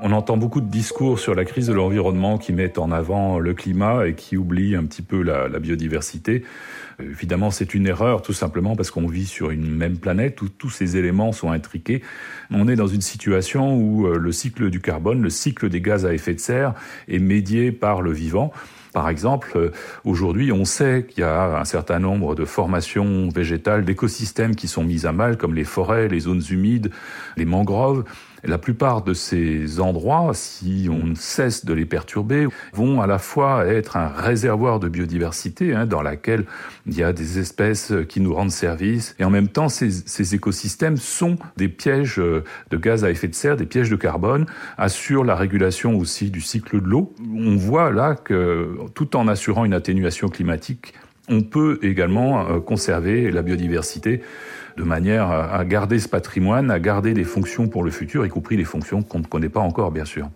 On 0.00 0.10
entend 0.10 0.36
beaucoup 0.36 0.60
de 0.60 0.68
discours 0.68 1.20
sur 1.20 1.36
la 1.36 1.44
crise 1.44 1.68
de 1.68 1.72
l'environnement 1.72 2.36
qui 2.36 2.52
mettent 2.52 2.78
en 2.78 2.90
avant 2.90 3.38
le 3.38 3.54
climat 3.54 4.08
et 4.08 4.14
qui 4.14 4.36
oublient 4.36 4.74
un 4.74 4.84
petit 4.86 5.02
peu 5.02 5.22
la, 5.22 5.48
biodiversité. 5.60 6.42
Évidemment, 7.00 7.52
c'est 7.52 7.74
une 7.74 7.86
erreur 7.86 8.20
tout 8.20 8.32
simplement 8.32 8.74
parce 8.74 8.90
qu'on 8.90 9.06
vit 9.06 9.26
sur 9.26 9.50
une 9.50 9.70
même 9.70 9.96
planète 9.96 10.42
où 10.42 10.48
tous 10.48 10.70
ces 10.70 10.96
éléments 10.96 11.30
sont 11.30 11.52
intriqués. 11.52 12.02
On 12.50 12.66
est 12.66 12.74
dans 12.74 12.88
une 12.88 13.02
situation 13.02 13.76
où 13.76 14.08
euh, 14.08 14.18
le 14.18 14.32
cycle 14.32 14.68
du 14.68 14.80
carbone, 14.80 15.22
le 15.22 15.30
cycle 15.30 15.68
des 15.68 15.80
gaz 15.80 16.04
à 16.04 16.12
effet 16.12 16.34
de 16.34 16.40
serre 16.40 16.74
est 17.06 17.20
médié 17.20 17.70
par 17.70 18.02
le 18.02 18.10
vivant. 18.10 18.52
Par 18.92 19.08
exemple, 19.08 19.52
euh, 19.54 19.70
aujourd'hui, 20.04 20.50
on 20.50 20.64
sait 20.64 21.06
qu'il 21.08 21.20
y 21.20 21.24
a 21.24 21.60
un 21.60 21.64
certain 21.64 22.00
nombre 22.00 22.34
de 22.34 22.44
formations 22.44 23.28
végétales, 23.28 23.84
d'écosystèmes 23.84 24.56
qui 24.56 24.66
sont 24.66 24.82
mis 24.82 25.06
à 25.06 25.12
mal, 25.12 25.36
comme 25.36 25.54
les 25.54 25.64
forêts, 25.64 26.08
les 26.08 26.20
zones 26.20 26.42
humides, 26.50 26.90
les 27.36 27.44
mangroves. 27.44 28.04
La 28.46 28.58
plupart 28.58 29.02
de 29.02 29.14
ces 29.14 29.80
endroits, 29.80 30.32
si 30.34 30.88
on 30.90 31.14
cesse 31.14 31.64
de 31.64 31.72
les 31.72 31.86
perturber, 31.86 32.46
vont 32.72 33.00
à 33.00 33.06
la 33.06 33.18
fois 33.18 33.66
être 33.66 33.96
un 33.96 34.08
réservoir 34.08 34.80
de 34.80 34.88
biodiversité 34.88 35.74
hein, 35.74 35.86
dans 35.86 36.02
laquelle 36.02 36.44
il 36.86 36.96
y 36.96 37.02
a 37.02 37.12
des 37.12 37.38
espèces 37.38 37.92
qui 38.08 38.20
nous 38.20 38.34
rendent 38.34 38.50
service, 38.50 39.16
et 39.18 39.24
en 39.24 39.30
même 39.30 39.48
temps, 39.48 39.68
ces, 39.68 39.90
ces 39.90 40.34
écosystèmes 40.34 40.96
sont 40.96 41.36
des 41.56 41.68
pièges 41.68 42.16
de 42.18 42.76
gaz 42.76 43.04
à 43.04 43.10
effet 43.10 43.28
de 43.28 43.34
serre, 43.34 43.56
des 43.56 43.66
pièges 43.66 43.90
de 43.90 43.96
carbone, 43.96 44.46
assurent 44.76 45.24
la 45.24 45.36
régulation 45.36 45.96
aussi 45.96 46.30
du 46.30 46.40
cycle 46.40 46.80
de 46.82 46.86
l'eau. 46.86 47.14
On 47.34 47.56
voit 47.56 47.90
là 47.90 48.14
que 48.14 48.76
tout 48.94 49.16
en 49.16 49.26
assurant 49.26 49.64
une 49.64 49.74
atténuation 49.74 50.28
climatique, 50.28 50.94
on 51.28 51.42
peut 51.42 51.78
également 51.82 52.46
euh, 52.46 52.60
conserver 52.60 53.30
la 53.30 53.42
biodiversité 53.42 54.20
de 54.76 54.82
manière 54.82 55.30
à 55.30 55.64
garder 55.64 55.98
ce 55.98 56.08
patrimoine, 56.08 56.70
à 56.70 56.80
garder 56.80 57.14
des 57.14 57.24
fonctions 57.24 57.68
pour 57.68 57.84
le 57.84 57.90
futur, 57.90 58.26
y 58.26 58.28
compris 58.28 58.56
les 58.56 58.64
fonctions 58.64 59.02
qu'on 59.02 59.20
ne 59.20 59.24
connaît 59.24 59.48
pas 59.48 59.60
encore, 59.60 59.90
bien 59.90 60.04
sûr. 60.04 60.28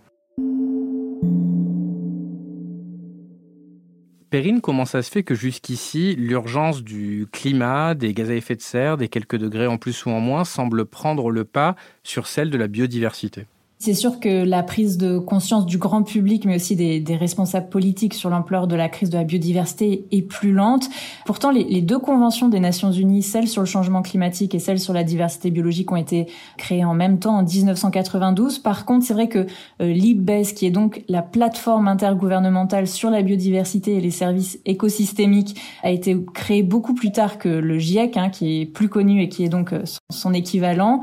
Perrine, 4.29 4.61
comment 4.61 4.85
ça 4.85 5.01
se 5.01 5.09
fait 5.09 5.23
que 5.23 5.33
jusqu'ici, 5.33 6.15
l'urgence 6.15 6.83
du 6.83 7.25
climat, 7.31 7.95
des 7.95 8.13
gaz 8.13 8.29
à 8.29 8.35
effet 8.35 8.55
de 8.55 8.61
serre, 8.61 8.95
des 8.95 9.07
quelques 9.07 9.37
degrés 9.37 9.65
en 9.65 9.77
plus 9.77 10.05
ou 10.05 10.11
en 10.11 10.19
moins, 10.19 10.45
semble 10.45 10.85
prendre 10.85 11.31
le 11.31 11.45
pas 11.45 11.75
sur 12.03 12.27
celle 12.27 12.51
de 12.51 12.57
la 12.57 12.67
biodiversité? 12.67 13.47
C'est 13.81 13.93
sûr 13.93 14.19
que 14.19 14.43
la 14.43 14.61
prise 14.61 14.97
de 14.97 15.19
conscience 15.19 15.65
du 15.65 15.77
grand 15.77 16.03
public, 16.03 16.43
mais 16.43 16.57
aussi 16.57 16.75
des, 16.75 16.99
des 16.99 17.15
responsables 17.15 17.69
politiques 17.69 18.13
sur 18.13 18.29
l'ampleur 18.29 18.67
de 18.67 18.75
la 18.75 18.89
crise 18.89 19.09
de 19.09 19.15
la 19.17 19.23
biodiversité 19.23 20.05
est 20.11 20.21
plus 20.21 20.51
lente. 20.51 20.89
Pourtant, 21.25 21.49
les, 21.49 21.63
les, 21.63 21.81
deux 21.81 21.97
conventions 21.97 22.49
des 22.49 22.59
Nations 22.59 22.91
Unies, 22.91 23.23
celle 23.23 23.47
sur 23.47 23.61
le 23.61 23.65
changement 23.65 24.01
climatique 24.01 24.53
et 24.53 24.59
celle 24.59 24.79
sur 24.79 24.91
la 24.91 25.05
diversité 25.05 25.49
biologique, 25.49 25.93
ont 25.93 25.95
été 25.95 26.27
créées 26.57 26.83
en 26.83 26.93
même 26.93 27.19
temps 27.19 27.37
en 27.37 27.43
1992. 27.43 28.59
Par 28.59 28.83
contre, 28.83 29.05
c'est 29.05 29.13
vrai 29.13 29.29
que 29.29 29.47
euh, 29.81 29.93
l'IPBES, 29.93 30.55
qui 30.55 30.65
est 30.65 30.71
donc 30.71 31.01
la 31.07 31.21
plateforme 31.21 31.87
intergouvernementale 31.87 32.85
sur 32.85 33.09
la 33.09 33.21
biodiversité 33.21 33.95
et 33.95 34.01
les 34.01 34.11
services 34.11 34.59
écosystémiques, 34.65 35.57
a 35.83 35.91
été 35.91 36.17
créée 36.33 36.63
beaucoup 36.63 36.93
plus 36.93 37.13
tard 37.13 37.37
que 37.37 37.47
le 37.47 37.79
GIEC, 37.79 38.17
hein, 38.17 38.29
qui 38.29 38.59
est 38.59 38.65
plus 38.65 38.89
connu 38.89 39.21
et 39.21 39.29
qui 39.29 39.45
est 39.45 39.49
donc 39.49 39.71
euh, 39.71 39.83
son 40.09 40.33
équivalent. 40.33 41.01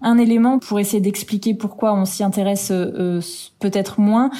Un 0.00 0.18
élément 0.18 0.60
pour 0.60 0.78
essayer 0.78 1.00
d'expliquer 1.00 1.54
pourquoi 1.54 1.92
on 1.92 2.04
s'y 2.04 2.17
intéresse 2.22 2.70
euh, 2.70 3.20
peut-être 3.58 4.00
moins, 4.00 4.30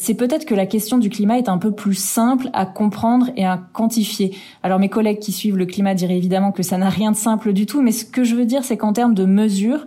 c'est 0.00 0.14
peut-être 0.14 0.44
que 0.44 0.54
la 0.54 0.66
question 0.66 0.96
du 0.96 1.10
climat 1.10 1.38
est 1.38 1.48
un 1.48 1.58
peu 1.58 1.72
plus 1.72 1.94
simple 1.94 2.50
à 2.52 2.66
comprendre 2.66 3.30
et 3.36 3.44
à 3.44 3.60
quantifier. 3.72 4.32
Alors 4.62 4.78
mes 4.78 4.88
collègues 4.88 5.18
qui 5.18 5.32
suivent 5.32 5.56
le 5.56 5.66
climat 5.66 5.94
diraient 5.94 6.16
évidemment 6.16 6.52
que 6.52 6.62
ça 6.62 6.78
n'a 6.78 6.88
rien 6.88 7.10
de 7.10 7.16
simple 7.16 7.52
du 7.52 7.66
tout, 7.66 7.82
mais 7.82 7.90
ce 7.90 8.04
que 8.04 8.22
je 8.22 8.36
veux 8.36 8.44
dire, 8.44 8.62
c'est 8.62 8.76
qu'en 8.76 8.92
termes 8.92 9.14
de 9.14 9.24
mesures, 9.24 9.84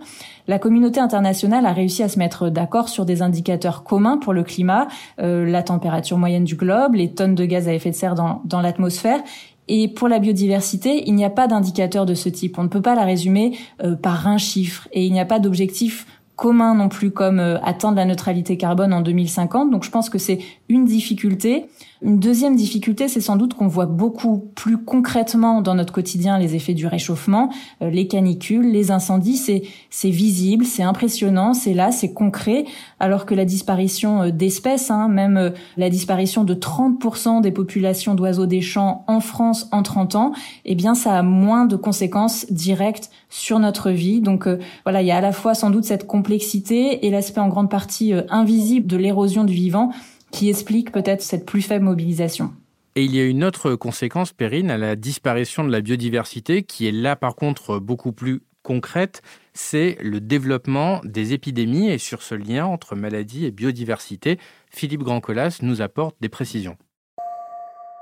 la 0.48 0.58
communauté 0.58 1.00
internationale 1.00 1.64
a 1.64 1.72
réussi 1.72 2.02
à 2.02 2.08
se 2.08 2.18
mettre 2.18 2.50
d'accord 2.50 2.90
sur 2.90 3.06
des 3.06 3.22
indicateurs 3.22 3.84
communs 3.84 4.18
pour 4.18 4.34
le 4.34 4.42
climat, 4.42 4.86
euh, 5.18 5.46
la 5.46 5.62
température 5.62 6.18
moyenne 6.18 6.44
du 6.44 6.56
globe, 6.56 6.94
les 6.94 7.14
tonnes 7.14 7.34
de 7.34 7.46
gaz 7.46 7.66
à 7.66 7.72
effet 7.72 7.90
de 7.90 7.96
serre 7.96 8.14
dans, 8.14 8.60
l'atmosphère, 8.60 9.20
et 9.68 9.88
pour 9.88 10.08
la 10.08 10.18
biodiversité, 10.18 11.04
il 11.06 11.14
n'y 11.14 11.24
a 11.24 11.30
pas 11.30 11.46
d'indicateur 11.46 12.04
de 12.04 12.14
ce 12.14 12.28
type. 12.28 12.58
On 12.58 12.64
ne 12.64 12.68
peut 12.68 12.82
pas 12.82 12.96
la 12.96 13.04
résumer 13.04 13.56
euh, 13.82 13.94
par 13.94 14.26
un 14.26 14.36
chiffre. 14.36 14.88
Et 14.92 15.06
il 15.06 15.12
n'y 15.12 15.20
a 15.20 15.24
pas 15.24 15.38
d'objectif 15.38 16.06
commun 16.42 16.74
non 16.74 16.88
plus 16.88 17.12
comme 17.12 17.38
euh, 17.38 17.60
atteindre 17.62 17.98
la 17.98 18.04
neutralité 18.04 18.56
carbone 18.56 18.92
en 18.92 19.00
2050. 19.00 19.70
Donc 19.70 19.84
je 19.84 19.90
pense 19.92 20.10
que 20.10 20.18
c'est 20.18 20.40
une 20.68 20.84
difficulté. 20.84 21.66
Une 22.04 22.18
deuxième 22.18 22.56
difficulté, 22.56 23.06
c'est 23.06 23.20
sans 23.20 23.36
doute 23.36 23.54
qu'on 23.54 23.68
voit 23.68 23.86
beaucoup 23.86 24.38
plus 24.56 24.76
concrètement 24.76 25.62
dans 25.62 25.76
notre 25.76 25.92
quotidien 25.92 26.36
les 26.36 26.56
effets 26.56 26.74
du 26.74 26.88
réchauffement, 26.88 27.48
euh, 27.80 27.90
les 27.90 28.08
canicules, 28.08 28.72
les 28.72 28.90
incendies, 28.90 29.36
c'est 29.36 30.10
visible, 30.10 30.64
c'est 30.64 30.82
impressionnant, 30.82 31.54
c'est 31.54 31.74
là, 31.74 31.92
c'est 31.92 32.12
concret, 32.12 32.64
alors 32.98 33.24
que 33.24 33.36
la 33.36 33.44
disparition 33.44 34.22
euh, 34.22 34.30
d'espèces, 34.30 34.90
hein, 34.90 35.06
même 35.06 35.36
euh, 35.36 35.50
la 35.76 35.90
disparition 35.90 36.42
de 36.42 36.54
30% 36.54 37.40
des 37.40 37.52
populations 37.52 38.16
d'oiseaux 38.16 38.46
des 38.46 38.62
champs 38.62 39.04
en 39.06 39.20
France 39.20 39.68
en 39.70 39.84
30 39.84 40.16
ans, 40.16 40.32
eh 40.64 40.74
bien 40.74 40.96
ça 40.96 41.16
a 41.16 41.22
moins 41.22 41.66
de 41.66 41.76
conséquences 41.76 42.46
directes 42.50 43.10
sur 43.30 43.60
notre 43.60 43.90
vie. 43.90 44.20
Donc 44.20 44.48
voilà, 44.84 45.02
il 45.02 45.06
y 45.06 45.12
a 45.12 45.18
à 45.18 45.20
la 45.20 45.32
fois 45.32 45.54
sans 45.54 45.70
doute 45.70 45.84
cette 45.84 46.08
complexité 46.08 47.06
et 47.06 47.10
l'aspect 47.10 47.40
en 47.40 47.48
grande 47.48 47.70
partie 47.70 48.12
invisible 48.28 48.88
de 48.88 48.96
l'érosion 48.96 49.44
du 49.44 49.54
vivant 49.54 49.92
qui 50.32 50.48
explique 50.48 50.90
peut-être 50.90 51.22
cette 51.22 51.46
plus 51.46 51.62
faible 51.62 51.84
mobilisation. 51.84 52.52
Et 52.94 53.04
il 53.04 53.14
y 53.14 53.20
a 53.20 53.24
une 53.24 53.44
autre 53.44 53.74
conséquence, 53.74 54.32
Perrine, 54.32 54.70
à 54.70 54.76
la 54.76 54.96
disparition 54.96 55.64
de 55.64 55.70
la 55.70 55.80
biodiversité, 55.80 56.62
qui 56.62 56.88
est 56.88 56.92
là 56.92 57.16
par 57.16 57.36
contre 57.36 57.78
beaucoup 57.78 58.12
plus 58.12 58.42
concrète, 58.62 59.22
c'est 59.54 59.96
le 60.00 60.20
développement 60.20 61.00
des 61.04 61.32
épidémies 61.32 61.90
et 61.90 61.98
sur 61.98 62.22
ce 62.22 62.34
lien 62.34 62.66
entre 62.66 62.94
maladie 62.94 63.44
et 63.44 63.50
biodiversité, 63.50 64.38
Philippe 64.70 65.02
Grandcolas 65.02 65.58
nous 65.62 65.82
apporte 65.82 66.16
des 66.20 66.28
précisions. 66.28 66.76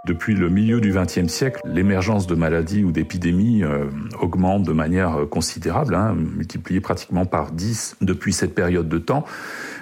Depuis 0.06 0.34
le 0.34 0.48
milieu 0.48 0.80
du 0.80 0.92
XXe 0.92 1.26
siècle, 1.26 1.60
l'émergence 1.66 2.26
de 2.26 2.34
maladies 2.34 2.84
ou 2.84 2.90
d'épidémies 2.90 3.62
euh, 3.62 3.84
augmente 4.18 4.62
de 4.62 4.72
manière 4.72 5.28
considérable, 5.28 5.94
hein, 5.94 6.14
multipliée 6.14 6.80
pratiquement 6.80 7.26
par 7.26 7.52
10 7.52 7.96
depuis 8.00 8.32
cette 8.32 8.54
période 8.54 8.88
de 8.88 8.98
temps. 8.98 9.26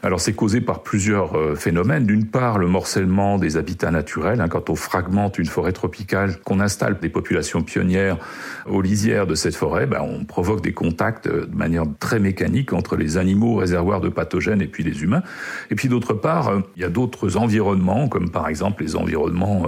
Alors 0.03 0.21
c'est 0.21 0.33
causé 0.33 0.61
par 0.61 0.83
plusieurs 0.83 1.37
euh, 1.37 1.55
phénomènes. 1.57 2.07
D'une 2.07 2.27
part, 2.27 2.59
le 2.59 2.69
morcellement 2.69 3.39
des 3.39 3.57
habitats 3.57 3.91
naturels. 3.91 4.41
Hein, 4.41 4.49
quand 4.49 4.71
on 4.71 4.75
fragmente 4.75 5.39
une 5.39 5.47
forêt 5.47 5.73
tropicale, 5.73 6.39
qu'on 6.45 6.61
installe 6.61 6.99
des 7.01 7.09
populations 7.09 7.63
pionnières 7.63 8.19
aux 8.67 8.81
lisières 8.81 9.27
de 9.27 9.35
cette 9.35 9.57
forêt, 9.57 9.87
ben, 9.87 10.01
on 10.01 10.25
provoque 10.25 10.63
des 10.63 10.73
contacts 10.73 11.27
euh, 11.27 11.47
de 11.47 11.57
manière 11.57 11.85
très 11.99 12.21
mécanique 12.21 12.73
entre 12.73 12.97
les 12.97 13.17
animaux 13.19 13.57
réservoirs 13.57 14.01
de 14.01 14.09
pathogènes 14.09 14.63
et 14.63 14.69
puis 14.69 14.85
les 14.85 15.03
humains. 15.03 15.23
Et 15.71 15.75
puis 15.75 15.89
d'autre 15.89 16.15
part, 16.15 16.49
euh, 16.49 16.61
il 16.77 16.83
y 16.83 16.85
a 16.85 16.91
d'autres 16.91 17.37
environnements, 17.37 18.09
comme 18.09 18.31
par 18.31 18.49
exemple 18.49 18.83
les 18.83 18.95
environnements 18.95 19.67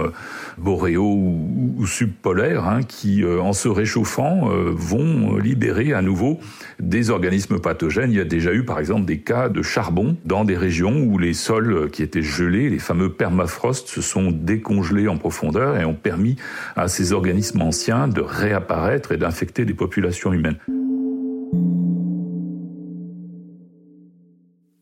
boréaux 0.57 1.13
ou, 1.13 1.85
subpolaires, 1.85 2.67
hein, 2.67 2.83
qui, 2.83 3.23
en 3.25 3.53
se 3.53 3.67
réchauffant, 3.67 4.49
vont 4.71 5.37
libérer 5.37 5.93
à 5.93 6.01
nouveau 6.01 6.39
des 6.79 7.09
organismes 7.09 7.59
pathogènes. 7.59 8.11
Il 8.11 8.17
y 8.17 8.21
a 8.21 8.25
déjà 8.25 8.53
eu 8.53 8.63
par 8.63 8.79
exemple 8.79 9.05
des 9.05 9.19
cas 9.19 9.49
de 9.49 9.61
charbon 9.61 10.17
dans 10.25 10.45
des 10.45 10.57
régions 10.57 11.03
où 11.03 11.17
les 11.17 11.33
sols 11.33 11.89
qui 11.91 12.03
étaient 12.03 12.21
gelés, 12.21 12.69
les 12.69 12.79
fameux 12.79 13.11
permafrosts, 13.11 13.87
se 13.87 14.01
sont 14.01 14.31
décongelés 14.31 15.07
en 15.07 15.17
profondeur 15.17 15.77
et 15.77 15.85
ont 15.85 15.95
permis 15.95 16.35
à 16.75 16.87
ces 16.87 17.13
organismes 17.13 17.61
anciens 17.61 18.07
de 18.07 18.21
réapparaître 18.21 19.11
et 19.11 19.17
d'infecter 19.17 19.65
des 19.65 19.73
populations 19.73 20.33
humaines. 20.33 20.57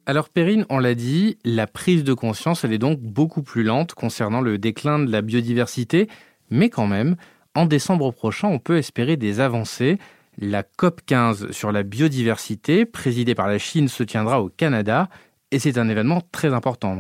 Alors 0.09 0.29
Perrine, 0.29 0.65
on 0.71 0.79
l'a 0.79 0.95
dit, 0.95 1.37
la 1.45 1.67
prise 1.67 2.03
de 2.03 2.15
conscience, 2.15 2.63
elle 2.63 2.73
est 2.73 2.79
donc 2.79 2.99
beaucoup 2.99 3.43
plus 3.43 3.61
lente 3.61 3.93
concernant 3.93 4.41
le 4.41 4.57
déclin 4.57 4.97
de 4.97 5.11
la 5.11 5.21
biodiversité, 5.21 6.09
mais 6.49 6.71
quand 6.71 6.87
même, 6.87 7.15
en 7.53 7.67
décembre 7.67 8.09
prochain, 8.09 8.47
on 8.47 8.57
peut 8.57 8.77
espérer 8.77 9.17
des 9.17 9.39
avancées. 9.39 9.99
La 10.39 10.63
COP 10.63 11.01
15 11.05 11.51
sur 11.51 11.71
la 11.71 11.83
biodiversité, 11.83 12.85
présidée 12.85 13.35
par 13.35 13.47
la 13.47 13.59
Chine, 13.59 13.87
se 13.87 14.01
tiendra 14.01 14.41
au 14.41 14.49
Canada. 14.49 15.09
Et 15.51 15.59
c'est 15.59 15.77
un 15.77 15.87
événement 15.87 16.23
très 16.31 16.55
important, 16.55 16.95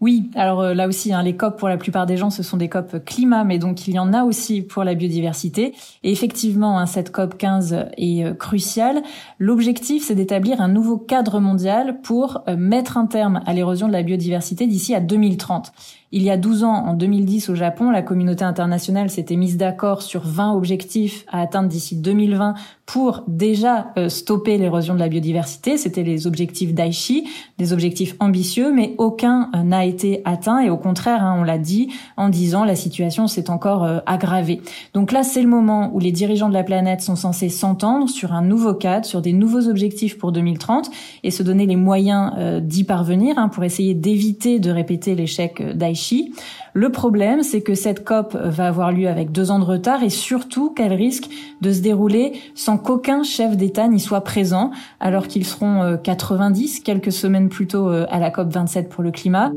oui, 0.00 0.30
alors 0.34 0.60
euh, 0.60 0.74
là 0.74 0.88
aussi, 0.88 1.12
hein, 1.12 1.22
les 1.22 1.36
COP, 1.36 1.58
pour 1.58 1.68
la 1.68 1.76
plupart 1.76 2.06
des 2.06 2.16
gens, 2.16 2.30
ce 2.30 2.42
sont 2.42 2.56
des 2.56 2.68
COP 2.68 3.04
climat, 3.04 3.44
mais 3.44 3.58
donc 3.58 3.86
il 3.86 3.94
y 3.94 3.98
en 3.98 4.12
a 4.12 4.24
aussi 4.24 4.60
pour 4.60 4.84
la 4.84 4.94
biodiversité. 4.94 5.72
Et 6.02 6.12
effectivement, 6.12 6.78
hein, 6.78 6.86
cette 6.86 7.10
COP 7.12 7.38
15 7.38 7.86
est 7.96 8.24
euh, 8.24 8.34
cruciale. 8.34 9.02
L'objectif, 9.38 10.04
c'est 10.04 10.14
d'établir 10.14 10.60
un 10.60 10.68
nouveau 10.68 10.98
cadre 10.98 11.40
mondial 11.40 12.00
pour 12.02 12.42
euh, 12.48 12.56
mettre 12.56 12.98
un 12.98 13.06
terme 13.06 13.40
à 13.46 13.54
l'érosion 13.54 13.86
de 13.86 13.92
la 13.92 14.02
biodiversité 14.02 14.66
d'ici 14.66 14.94
à 14.94 15.00
2030. 15.00 15.72
Il 16.12 16.22
y 16.22 16.30
a 16.30 16.36
12 16.36 16.62
ans, 16.62 16.86
en 16.86 16.94
2010 16.94 17.48
au 17.48 17.54
Japon, 17.56 17.90
la 17.90 18.02
communauté 18.02 18.44
internationale 18.44 19.10
s'était 19.10 19.34
mise 19.34 19.56
d'accord 19.56 20.02
sur 20.02 20.22
20 20.24 20.52
objectifs 20.52 21.24
à 21.28 21.40
atteindre 21.40 21.68
d'ici 21.68 21.96
2020 21.96 22.54
pour 22.86 23.24
déjà 23.26 23.92
stopper 24.06 24.56
l'érosion 24.56 24.94
de 24.94 25.00
la 25.00 25.08
biodiversité. 25.08 25.76
C'était 25.76 26.04
les 26.04 26.28
objectifs 26.28 26.72
d'Aichi, 26.72 27.28
des 27.58 27.72
objectifs 27.72 28.14
ambitieux, 28.20 28.72
mais 28.72 28.94
aucun 28.98 29.50
euh, 29.54 29.62
été 29.84 30.22
atteint. 30.24 30.60
Et 30.60 30.70
au 30.70 30.76
contraire, 30.76 31.22
hein, 31.22 31.36
on 31.38 31.42
l'a 31.42 31.58
dit, 31.58 31.88
en 32.16 32.28
10 32.28 32.54
ans, 32.54 32.64
la 32.64 32.76
situation 32.76 33.26
s'est 33.26 33.50
encore 33.50 33.84
euh, 33.84 33.98
aggravée. 34.06 34.60
Donc 34.92 35.12
là, 35.12 35.22
c'est 35.22 35.42
le 35.42 35.48
moment 35.48 35.90
où 35.92 35.98
les 35.98 36.12
dirigeants 36.12 36.48
de 36.48 36.54
la 36.54 36.64
planète 36.64 37.00
sont 37.00 37.16
censés 37.16 37.48
s'entendre 37.48 38.08
sur 38.08 38.32
un 38.32 38.42
nouveau 38.42 38.74
cadre, 38.74 39.06
sur 39.06 39.20
des 39.20 39.32
nouveaux 39.32 39.68
objectifs 39.68 40.18
pour 40.18 40.32
2030 40.32 40.90
et 41.22 41.30
se 41.30 41.42
donner 41.42 41.66
les 41.66 41.76
moyens 41.76 42.32
d'y 42.62 42.84
parvenir 42.84 43.38
hein, 43.38 43.48
pour 43.48 43.64
essayer 43.64 43.94
d'éviter 43.94 44.58
de 44.58 44.70
répéter 44.70 45.14
l'échec 45.14 45.62
d'Aichi 45.76 46.32
le 46.74 46.90
problème, 46.90 47.44
c'est 47.44 47.62
que 47.62 47.74
cette 47.74 48.04
COP 48.04 48.34
va 48.34 48.66
avoir 48.66 48.90
lieu 48.90 49.06
avec 49.08 49.30
deux 49.30 49.52
ans 49.52 49.60
de 49.60 49.64
retard 49.64 50.02
et 50.02 50.10
surtout 50.10 50.70
qu'elle 50.70 50.92
risque 50.92 51.30
de 51.60 51.72
se 51.72 51.80
dérouler 51.80 52.32
sans 52.56 52.78
qu'aucun 52.78 53.22
chef 53.22 53.56
d'État 53.56 53.86
n'y 53.86 54.00
soit 54.00 54.22
présent, 54.22 54.72
alors 54.98 55.28
qu'ils 55.28 55.46
seront 55.46 55.96
90 56.02 56.78
euh, 56.78 56.82
quelques 56.84 57.12
semaines 57.12 57.48
plus 57.48 57.68
tôt 57.68 57.88
euh, 57.88 58.06
à 58.10 58.18
la 58.18 58.30
COP 58.30 58.48
27 58.52 58.88
pour 58.88 59.04
le 59.04 59.12
climat 59.12 59.52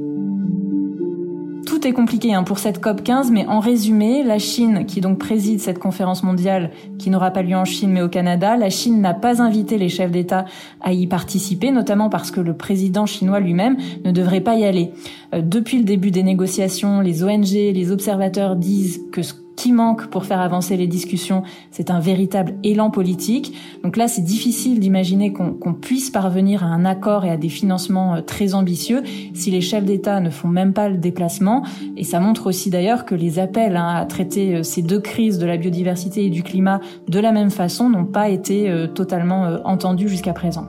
tout 1.87 1.91
est 1.91 1.93
compliqué 1.93 2.33
hein, 2.33 2.43
pour 2.43 2.59
cette 2.59 2.81
COP 2.81 3.01
15, 3.01 3.31
mais 3.31 3.45
en 3.45 3.59
résumé, 3.59 4.23
la 4.23 4.39
Chine, 4.39 4.85
qui 4.85 4.99
donc 4.99 5.19
préside 5.19 5.61
cette 5.61 5.79
conférence 5.79 6.21
mondiale 6.21 6.71
qui 6.97 7.09
n'aura 7.09 7.31
pas 7.31 7.43
lieu 7.43 7.55
en 7.55 7.63
Chine 7.63 7.91
mais 7.91 8.01
au 8.01 8.09
Canada, 8.09 8.57
la 8.57 8.69
Chine 8.69 8.99
n'a 8.99 9.13
pas 9.13 9.41
invité 9.41 9.77
les 9.77 9.87
chefs 9.87 10.11
d'État 10.11 10.45
à 10.81 10.91
y 10.91 11.07
participer, 11.07 11.71
notamment 11.71 12.09
parce 12.09 12.29
que 12.29 12.41
le 12.41 12.55
président 12.55 13.05
chinois 13.05 13.39
lui-même 13.39 13.77
ne 14.03 14.11
devrait 14.11 14.41
pas 14.41 14.55
y 14.55 14.65
aller. 14.65 14.91
Euh, 15.33 15.41
depuis 15.41 15.77
le 15.77 15.85
début 15.85 16.11
des 16.11 16.23
négociations, 16.23 16.99
les 16.99 17.23
ONG, 17.23 17.53
les 17.53 17.91
observateurs 17.91 18.57
disent 18.57 19.01
que 19.13 19.21
ce 19.21 19.33
qui 19.57 19.73
manque 19.73 20.07
pour 20.07 20.23
faire 20.23 20.39
avancer 20.39 20.77
les 20.77 20.87
discussions, 20.87 21.43
c'est 21.71 21.89
un 21.89 21.99
véritable 21.99 22.53
élan 22.63 22.89
politique. 22.89 23.57
Donc 23.83 23.97
là, 23.97 24.07
c'est 24.07 24.21
difficile 24.21 24.79
d'imaginer 24.79 25.33
qu'on 25.33 25.73
puisse 25.73 26.09
parvenir 26.09 26.63
à 26.63 26.67
un 26.67 26.85
accord 26.85 27.25
et 27.25 27.29
à 27.29 27.37
des 27.37 27.49
financements 27.49 28.15
euh, 28.15 28.21
très 28.21 28.53
ambitieux 28.53 29.01
si 29.33 29.51
les 29.51 29.61
chefs 29.61 29.83
d'État 29.83 30.21
ne 30.21 30.29
font 30.29 30.47
même 30.47 30.73
pas 30.73 30.87
le 30.87 30.97
déplacement. 30.97 31.63
Et 31.97 32.03
ça 32.03 32.19
montre 32.19 32.47
aussi 32.47 32.69
d'ailleurs 32.69 33.03
que 33.03 33.15
les 33.15 33.39
appels 33.39 33.75
hein, 33.75 33.95
à 33.95 34.05
traiter 34.05 34.55
euh, 34.55 34.63
ces 34.63 34.83
deux 34.83 35.01
crises 35.01 35.39
de 35.39 35.47
la 35.47 35.57
biodiversité 35.57 36.25
et 36.25 36.29
du 36.29 36.43
climat 36.43 36.79
de 37.07 37.19
la 37.19 37.31
même 37.31 37.51
façon 37.51 37.89
n'ont 37.89 38.05
pas 38.05 38.29
été 38.29 38.69
euh, 38.69 38.85
totalement 38.87 39.57
entendus 39.65 40.07
jusqu'à 40.07 40.33
présent. 40.33 40.67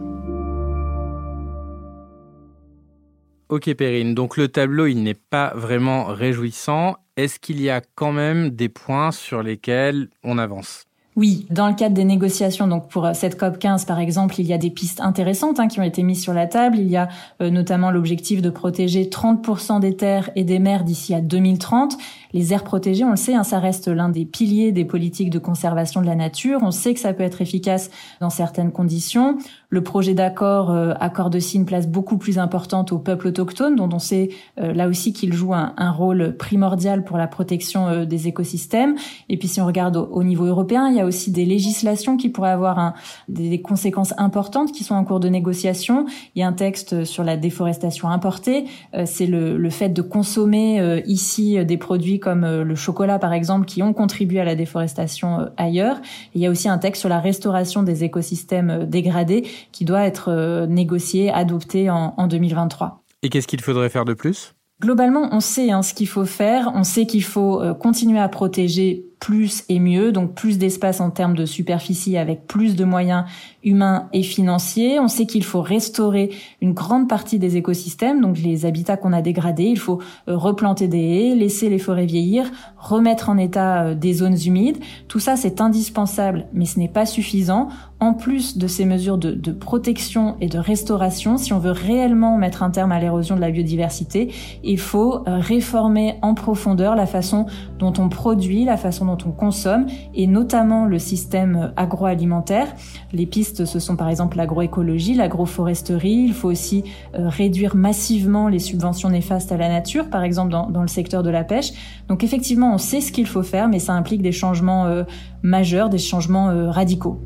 Ok 3.48 3.72
Perrine, 3.72 4.14
donc 4.14 4.36
le 4.36 4.48
tableau 4.48 4.86
il 4.86 5.02
n'est 5.02 5.14
pas 5.14 5.54
vraiment 5.54 6.04
réjouissant. 6.04 6.96
Est-ce 7.16 7.38
qu'il 7.38 7.62
y 7.62 7.70
a 7.70 7.80
quand 7.94 8.12
même 8.12 8.50
des 8.50 8.68
points 8.68 9.10
sur 9.10 9.42
lesquels 9.42 10.10
on 10.22 10.36
avance? 10.36 10.84
Oui, 11.18 11.46
dans 11.50 11.66
le 11.66 11.74
cadre 11.74 11.96
des 11.96 12.04
négociations, 12.04 12.68
donc 12.68 12.88
pour 12.88 13.04
euh, 13.04 13.12
cette 13.12 13.36
COP 13.36 13.58
15 13.58 13.86
par 13.86 13.98
exemple, 13.98 14.36
il 14.38 14.46
y 14.46 14.52
a 14.52 14.58
des 14.58 14.70
pistes 14.70 15.00
intéressantes 15.00 15.58
hein, 15.58 15.66
qui 15.66 15.80
ont 15.80 15.82
été 15.82 16.04
mises 16.04 16.22
sur 16.22 16.32
la 16.32 16.46
table. 16.46 16.78
Il 16.78 16.86
y 16.86 16.96
a 16.96 17.08
euh, 17.42 17.50
notamment 17.50 17.90
l'objectif 17.90 18.40
de 18.40 18.50
protéger 18.50 19.06
30% 19.06 19.80
des 19.80 19.96
terres 19.96 20.30
et 20.36 20.44
des 20.44 20.60
mers 20.60 20.84
d'ici 20.84 21.14
à 21.14 21.20
2030. 21.20 21.98
Les 22.34 22.52
aires 22.52 22.62
protégées, 22.62 23.02
on 23.02 23.10
le 23.10 23.16
sait, 23.16 23.34
hein, 23.34 23.42
ça 23.42 23.58
reste 23.58 23.88
l'un 23.88 24.10
des 24.10 24.26
piliers 24.26 24.70
des 24.70 24.84
politiques 24.84 25.30
de 25.30 25.40
conservation 25.40 26.02
de 26.02 26.06
la 26.06 26.14
nature. 26.14 26.60
On 26.62 26.70
sait 26.70 26.94
que 26.94 27.00
ça 27.00 27.12
peut 27.12 27.24
être 27.24 27.42
efficace 27.42 27.90
dans 28.20 28.30
certaines 28.30 28.70
conditions. 28.70 29.38
Le 29.70 29.82
projet 29.82 30.14
d'accord 30.14 30.70
euh, 30.70 30.94
accorde 30.98 31.36
aussi 31.36 31.56
une 31.56 31.66
place 31.66 31.86
beaucoup 31.86 32.18
plus 32.18 32.38
importante 32.38 32.92
aux 32.92 32.98
peuples 32.98 33.28
autochtones, 33.28 33.76
dont 33.76 33.90
on 33.92 33.98
sait 33.98 34.30
là 34.56 34.88
aussi 34.88 35.12
qu'ils 35.12 35.32
jouent 35.32 35.54
un, 35.54 35.90
rôle 35.90 36.36
primordial 36.36 37.04
pour 37.04 37.16
la 37.16 37.26
protection 37.26 38.04
des 38.04 38.28
écosystèmes. 38.28 38.96
Et 39.28 39.36
puis 39.36 39.48
si 39.48 39.60
on 39.60 39.66
regarde 39.66 39.96
au, 39.96 40.04
au 40.06 40.22
niveau 40.24 40.44
européen, 40.44 40.88
il 40.88 40.96
y 40.96 41.00
a 41.00 41.06
aussi 41.06 41.30
des 41.30 41.44
législations 41.44 42.16
qui 42.16 42.28
pourraient 42.28 42.50
avoir 42.50 42.94
des, 43.28 43.60
conséquences 43.60 44.14
importantes 44.18 44.72
qui 44.72 44.84
sont 44.84 44.94
en 44.94 45.04
cours 45.04 45.20
de 45.20 45.28
négociation. 45.28 46.06
Il 46.34 46.40
y 46.40 46.42
a 46.42 46.48
un 46.48 46.52
texte 46.52 47.04
sur 47.04 47.24
la 47.24 47.36
déforestation 47.36 48.08
importée. 48.08 48.64
Euh, 48.94 49.04
c'est 49.06 49.26
le, 49.26 49.70
fait 49.70 49.90
de 49.90 50.02
consommer 50.02 50.80
euh, 50.80 51.00
ici 51.06 51.58
euh, 51.58 51.64
des 51.64 51.76
produits 51.76 52.20
comme 52.20 52.46
le 52.46 52.74
chocolat, 52.74 53.18
par 53.18 53.32
exemple, 53.32 53.66
qui 53.66 53.82
ont 53.82 53.92
contribué 53.92 54.40
à 54.40 54.44
la 54.44 54.54
déforestation 54.54 55.48
ailleurs. 55.56 56.00
il 56.34 56.40
y 56.40 56.46
a 56.46 56.50
aussi 56.50 56.68
un 56.68 56.78
texte 56.78 57.00
sur 57.00 57.08
la 57.08 57.20
restauration 57.20 57.82
des 57.82 58.04
écosystèmes 58.04 58.86
dégradés 58.86 59.44
qui 59.72 59.84
doit 59.84 60.02
être 60.02 60.66
négocié, 60.68 61.30
adopté 61.30 61.90
en, 61.90 62.14
en 62.16 62.26
2023. 62.26 63.02
Et 63.22 63.28
qu'est-ce 63.28 63.48
qu'il 63.48 63.60
faudrait 63.60 63.88
faire 63.88 64.04
de 64.04 64.14
plus? 64.14 64.54
Globalement, 64.80 65.28
on 65.32 65.40
sait 65.40 65.70
hein, 65.70 65.82
ce 65.82 65.92
qu'il 65.92 66.06
faut 66.06 66.24
faire. 66.24 66.70
On 66.74 66.84
sait 66.84 67.06
qu'il 67.06 67.24
faut 67.24 67.62
continuer 67.80 68.20
à 68.20 68.28
protéger 68.28 69.04
plus 69.20 69.64
et 69.68 69.80
mieux, 69.80 70.12
donc 70.12 70.34
plus 70.34 70.58
d'espace 70.58 71.00
en 71.00 71.10
termes 71.10 71.34
de 71.34 71.44
superficie 71.44 72.16
avec 72.16 72.46
plus 72.46 72.76
de 72.76 72.84
moyens 72.84 73.24
humains 73.64 74.08
et 74.12 74.22
financiers. 74.22 75.00
On 75.00 75.08
sait 75.08 75.26
qu'il 75.26 75.44
faut 75.44 75.60
restaurer 75.60 76.30
une 76.60 76.72
grande 76.72 77.08
partie 77.08 77.38
des 77.38 77.56
écosystèmes, 77.56 78.20
donc 78.20 78.38
les 78.38 78.64
habitats 78.64 78.96
qu'on 78.96 79.12
a 79.12 79.22
dégradés. 79.22 79.64
Il 79.64 79.78
faut 79.78 80.00
euh, 80.28 80.36
replanter 80.36 80.88
des 80.88 80.98
haies, 80.98 81.34
laisser 81.34 81.68
les 81.68 81.78
forêts 81.78 82.06
vieillir, 82.06 82.50
remettre 82.76 83.28
en 83.28 83.38
état 83.38 83.84
euh, 83.84 83.94
des 83.94 84.14
zones 84.14 84.38
humides. 84.46 84.78
Tout 85.08 85.20
ça, 85.20 85.36
c'est 85.36 85.60
indispensable, 85.60 86.46
mais 86.52 86.64
ce 86.64 86.78
n'est 86.78 86.88
pas 86.88 87.06
suffisant. 87.06 87.68
En 88.00 88.14
plus 88.14 88.56
de 88.56 88.68
ces 88.68 88.84
mesures 88.84 89.18
de, 89.18 89.50
protection 89.50 90.36
et 90.40 90.46
de 90.46 90.58
restauration, 90.58 91.36
si 91.36 91.52
on 91.52 91.58
veut 91.58 91.72
réellement 91.72 92.38
mettre 92.38 92.62
un 92.62 92.70
terme 92.70 92.92
à 92.92 93.00
l'érosion 93.00 93.34
de 93.34 93.40
la 93.40 93.50
biodiversité, 93.50 94.32
il 94.62 94.78
faut 94.78 95.16
euh, 95.26 95.38
réformer 95.38 96.14
en 96.22 96.34
profondeur 96.34 96.94
la 96.94 97.06
façon 97.06 97.46
dont 97.80 97.92
on 97.98 98.08
produit, 98.08 98.64
la 98.64 98.76
façon 98.76 99.07
dont 99.16 99.28
on 99.28 99.32
consomme, 99.32 99.86
et 100.14 100.26
notamment 100.26 100.84
le 100.84 100.98
système 100.98 101.72
agroalimentaire. 101.76 102.68
Les 103.12 103.26
pistes, 103.26 103.64
ce 103.64 103.78
sont 103.78 103.96
par 103.96 104.08
exemple 104.08 104.36
l'agroécologie, 104.36 105.14
l'agroforesterie. 105.14 106.24
Il 106.28 106.34
faut 106.34 106.48
aussi 106.48 106.84
euh, 107.14 107.28
réduire 107.28 107.74
massivement 107.74 108.48
les 108.48 108.58
subventions 108.58 109.10
néfastes 109.10 109.52
à 109.52 109.56
la 109.56 109.68
nature, 109.68 110.08
par 110.10 110.22
exemple 110.22 110.50
dans, 110.50 110.82
le 110.82 110.88
secteur 110.88 111.22
de 111.22 111.30
la 111.30 111.44
pêche. 111.44 111.72
Donc 112.08 112.24
effectivement, 112.24 112.74
on 112.74 112.78
sait 112.78 113.00
ce 113.00 113.12
qu'il 113.12 113.26
faut 113.26 113.42
faire, 113.42 113.68
mais 113.68 113.78
ça 113.78 113.94
implique 113.94 114.22
des 114.22 114.32
changements 114.32 114.86
euh, 114.86 115.04
majeurs, 115.42 115.88
des 115.88 115.98
changements 115.98 116.50
euh, 116.50 116.70
radicaux. 116.70 117.20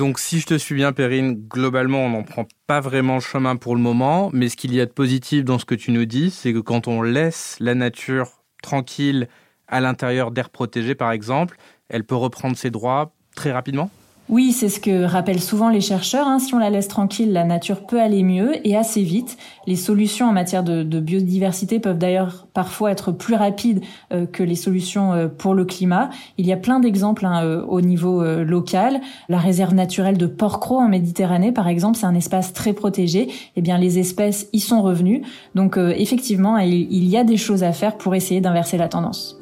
Donc 0.00 0.18
si 0.18 0.40
je 0.40 0.46
te 0.46 0.56
suis 0.56 0.74
bien, 0.74 0.94
Perrine, 0.94 1.34
globalement, 1.34 1.98
on 1.98 2.08
n'en 2.08 2.22
prend 2.22 2.46
pas 2.66 2.80
vraiment 2.80 3.16
le 3.16 3.20
chemin 3.20 3.56
pour 3.56 3.76
le 3.76 3.82
moment, 3.82 4.30
mais 4.32 4.48
ce 4.48 4.56
qu'il 4.56 4.72
y 4.72 4.80
a 4.80 4.86
de 4.86 4.90
positif 4.90 5.44
dans 5.44 5.58
ce 5.58 5.66
que 5.66 5.74
tu 5.74 5.90
nous 5.90 6.06
dis, 6.06 6.30
c'est 6.30 6.54
que 6.54 6.58
quand 6.58 6.88
on 6.88 7.02
laisse 7.02 7.58
la 7.60 7.74
nature 7.74 8.42
tranquille 8.62 9.28
à 9.68 9.82
l'intérieur 9.82 10.30
d'aires 10.30 10.48
protégées, 10.48 10.94
par 10.94 11.12
exemple, 11.12 11.58
elle 11.90 12.04
peut 12.04 12.14
reprendre 12.14 12.56
ses 12.56 12.70
droits 12.70 13.12
très 13.36 13.52
rapidement? 13.52 13.90
Oui, 14.30 14.52
c'est 14.52 14.68
ce 14.68 14.78
que 14.78 15.02
rappellent 15.02 15.40
souvent 15.40 15.70
les 15.70 15.80
chercheurs. 15.80 16.28
Hein. 16.28 16.38
Si 16.38 16.54
on 16.54 16.58
la 16.58 16.70
laisse 16.70 16.86
tranquille, 16.86 17.32
la 17.32 17.42
nature 17.42 17.84
peut 17.84 18.00
aller 18.00 18.22
mieux 18.22 18.64
et 18.64 18.76
assez 18.76 19.02
vite. 19.02 19.36
Les 19.66 19.74
solutions 19.74 20.28
en 20.28 20.32
matière 20.32 20.62
de, 20.62 21.00
biodiversité 21.00 21.80
peuvent 21.80 21.98
d'ailleurs 21.98 22.46
parfois 22.54 22.92
être 22.92 23.10
plus 23.10 23.34
rapides 23.34 23.80
euh, 24.12 24.26
que 24.26 24.44
les 24.44 24.54
solutions 24.54 25.12
euh, 25.12 25.26
pour 25.26 25.54
le 25.54 25.64
climat. 25.64 26.10
Il 26.38 26.46
y 26.46 26.52
a 26.52 26.56
plein 26.56 26.78
d'exemples 26.78 27.26
hein, 27.26 27.44
euh, 27.44 27.64
au 27.64 27.80
niveau 27.80 28.22
local. 28.44 29.00
La 29.28 29.38
réserve 29.38 29.74
naturelle 29.74 30.16
de 30.16 30.26
Port-Cros 30.26 30.78
en 30.78 30.88
Méditerranée, 30.88 31.50
par 31.50 31.66
exemple, 31.66 31.98
c'est 31.98 32.06
un 32.06 32.14
espace 32.14 32.52
très 32.52 32.72
protégé. 32.72 33.28
Eh 33.56 33.62
bien, 33.62 33.78
les 33.78 33.98
espèces 33.98 34.48
y 34.52 34.60
sont 34.60 34.82
revenues. 34.82 35.22
Donc, 35.56 35.76
effectivement, 35.76 36.56
il, 36.58 36.72
il 36.92 37.08
y 37.08 37.16
a 37.16 37.24
des 37.24 37.36
choses 37.36 37.64
à 37.64 37.72
faire 37.72 37.96
pour 37.96 38.14
essayer 38.14 38.40
d'inverser 38.40 38.76
la 38.76 38.88
tendance. 38.88 39.40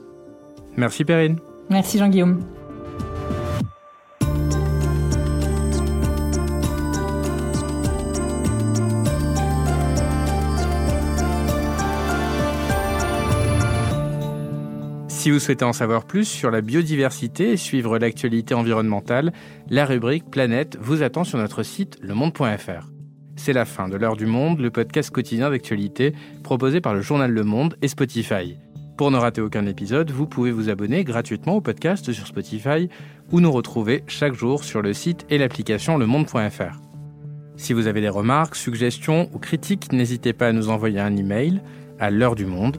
Merci 0.76 1.04
Perrine. 1.04 1.36
Merci 1.68 1.98
Jean-Guillaume. 1.98 2.40
Si 15.28 15.32
vous 15.32 15.40
souhaitez 15.40 15.66
en 15.66 15.74
savoir 15.74 16.06
plus 16.06 16.24
sur 16.24 16.50
la 16.50 16.62
biodiversité 16.62 17.52
et 17.52 17.58
suivre 17.58 17.98
l'actualité 17.98 18.54
environnementale, 18.54 19.34
la 19.68 19.84
rubrique 19.84 20.30
Planète 20.30 20.78
vous 20.80 21.02
attend 21.02 21.22
sur 21.22 21.36
notre 21.36 21.62
site 21.62 21.98
lemonde.fr. 22.00 22.88
C'est 23.36 23.52
la 23.52 23.66
fin 23.66 23.90
de 23.90 23.98
l'heure 23.98 24.16
du 24.16 24.24
monde, 24.24 24.58
le 24.58 24.70
podcast 24.70 25.10
quotidien 25.10 25.50
d'actualité 25.50 26.14
proposé 26.42 26.80
par 26.80 26.94
le 26.94 27.02
journal 27.02 27.30
Le 27.30 27.44
Monde 27.44 27.76
et 27.82 27.88
Spotify. 27.88 28.56
Pour 28.96 29.10
ne 29.10 29.18
rater 29.18 29.42
aucun 29.42 29.66
épisode, 29.66 30.10
vous 30.10 30.26
pouvez 30.26 30.50
vous 30.50 30.70
abonner 30.70 31.04
gratuitement 31.04 31.56
au 31.56 31.60
podcast 31.60 32.10
sur 32.10 32.26
Spotify 32.26 32.88
ou 33.30 33.40
nous 33.40 33.52
retrouver 33.52 34.04
chaque 34.06 34.32
jour 34.32 34.64
sur 34.64 34.80
le 34.80 34.94
site 34.94 35.26
et 35.28 35.36
l'application 35.36 35.98
lemonde.fr. 35.98 36.80
Si 37.58 37.74
vous 37.74 37.86
avez 37.86 38.00
des 38.00 38.08
remarques, 38.08 38.56
suggestions 38.56 39.28
ou 39.34 39.38
critiques, 39.38 39.92
n'hésitez 39.92 40.32
pas 40.32 40.48
à 40.48 40.52
nous 40.52 40.70
envoyer 40.70 41.00
un 41.00 41.14
email 41.14 41.60
à 42.00 42.10
l'heure 42.10 42.34
du 42.34 42.46
monde 42.46 42.78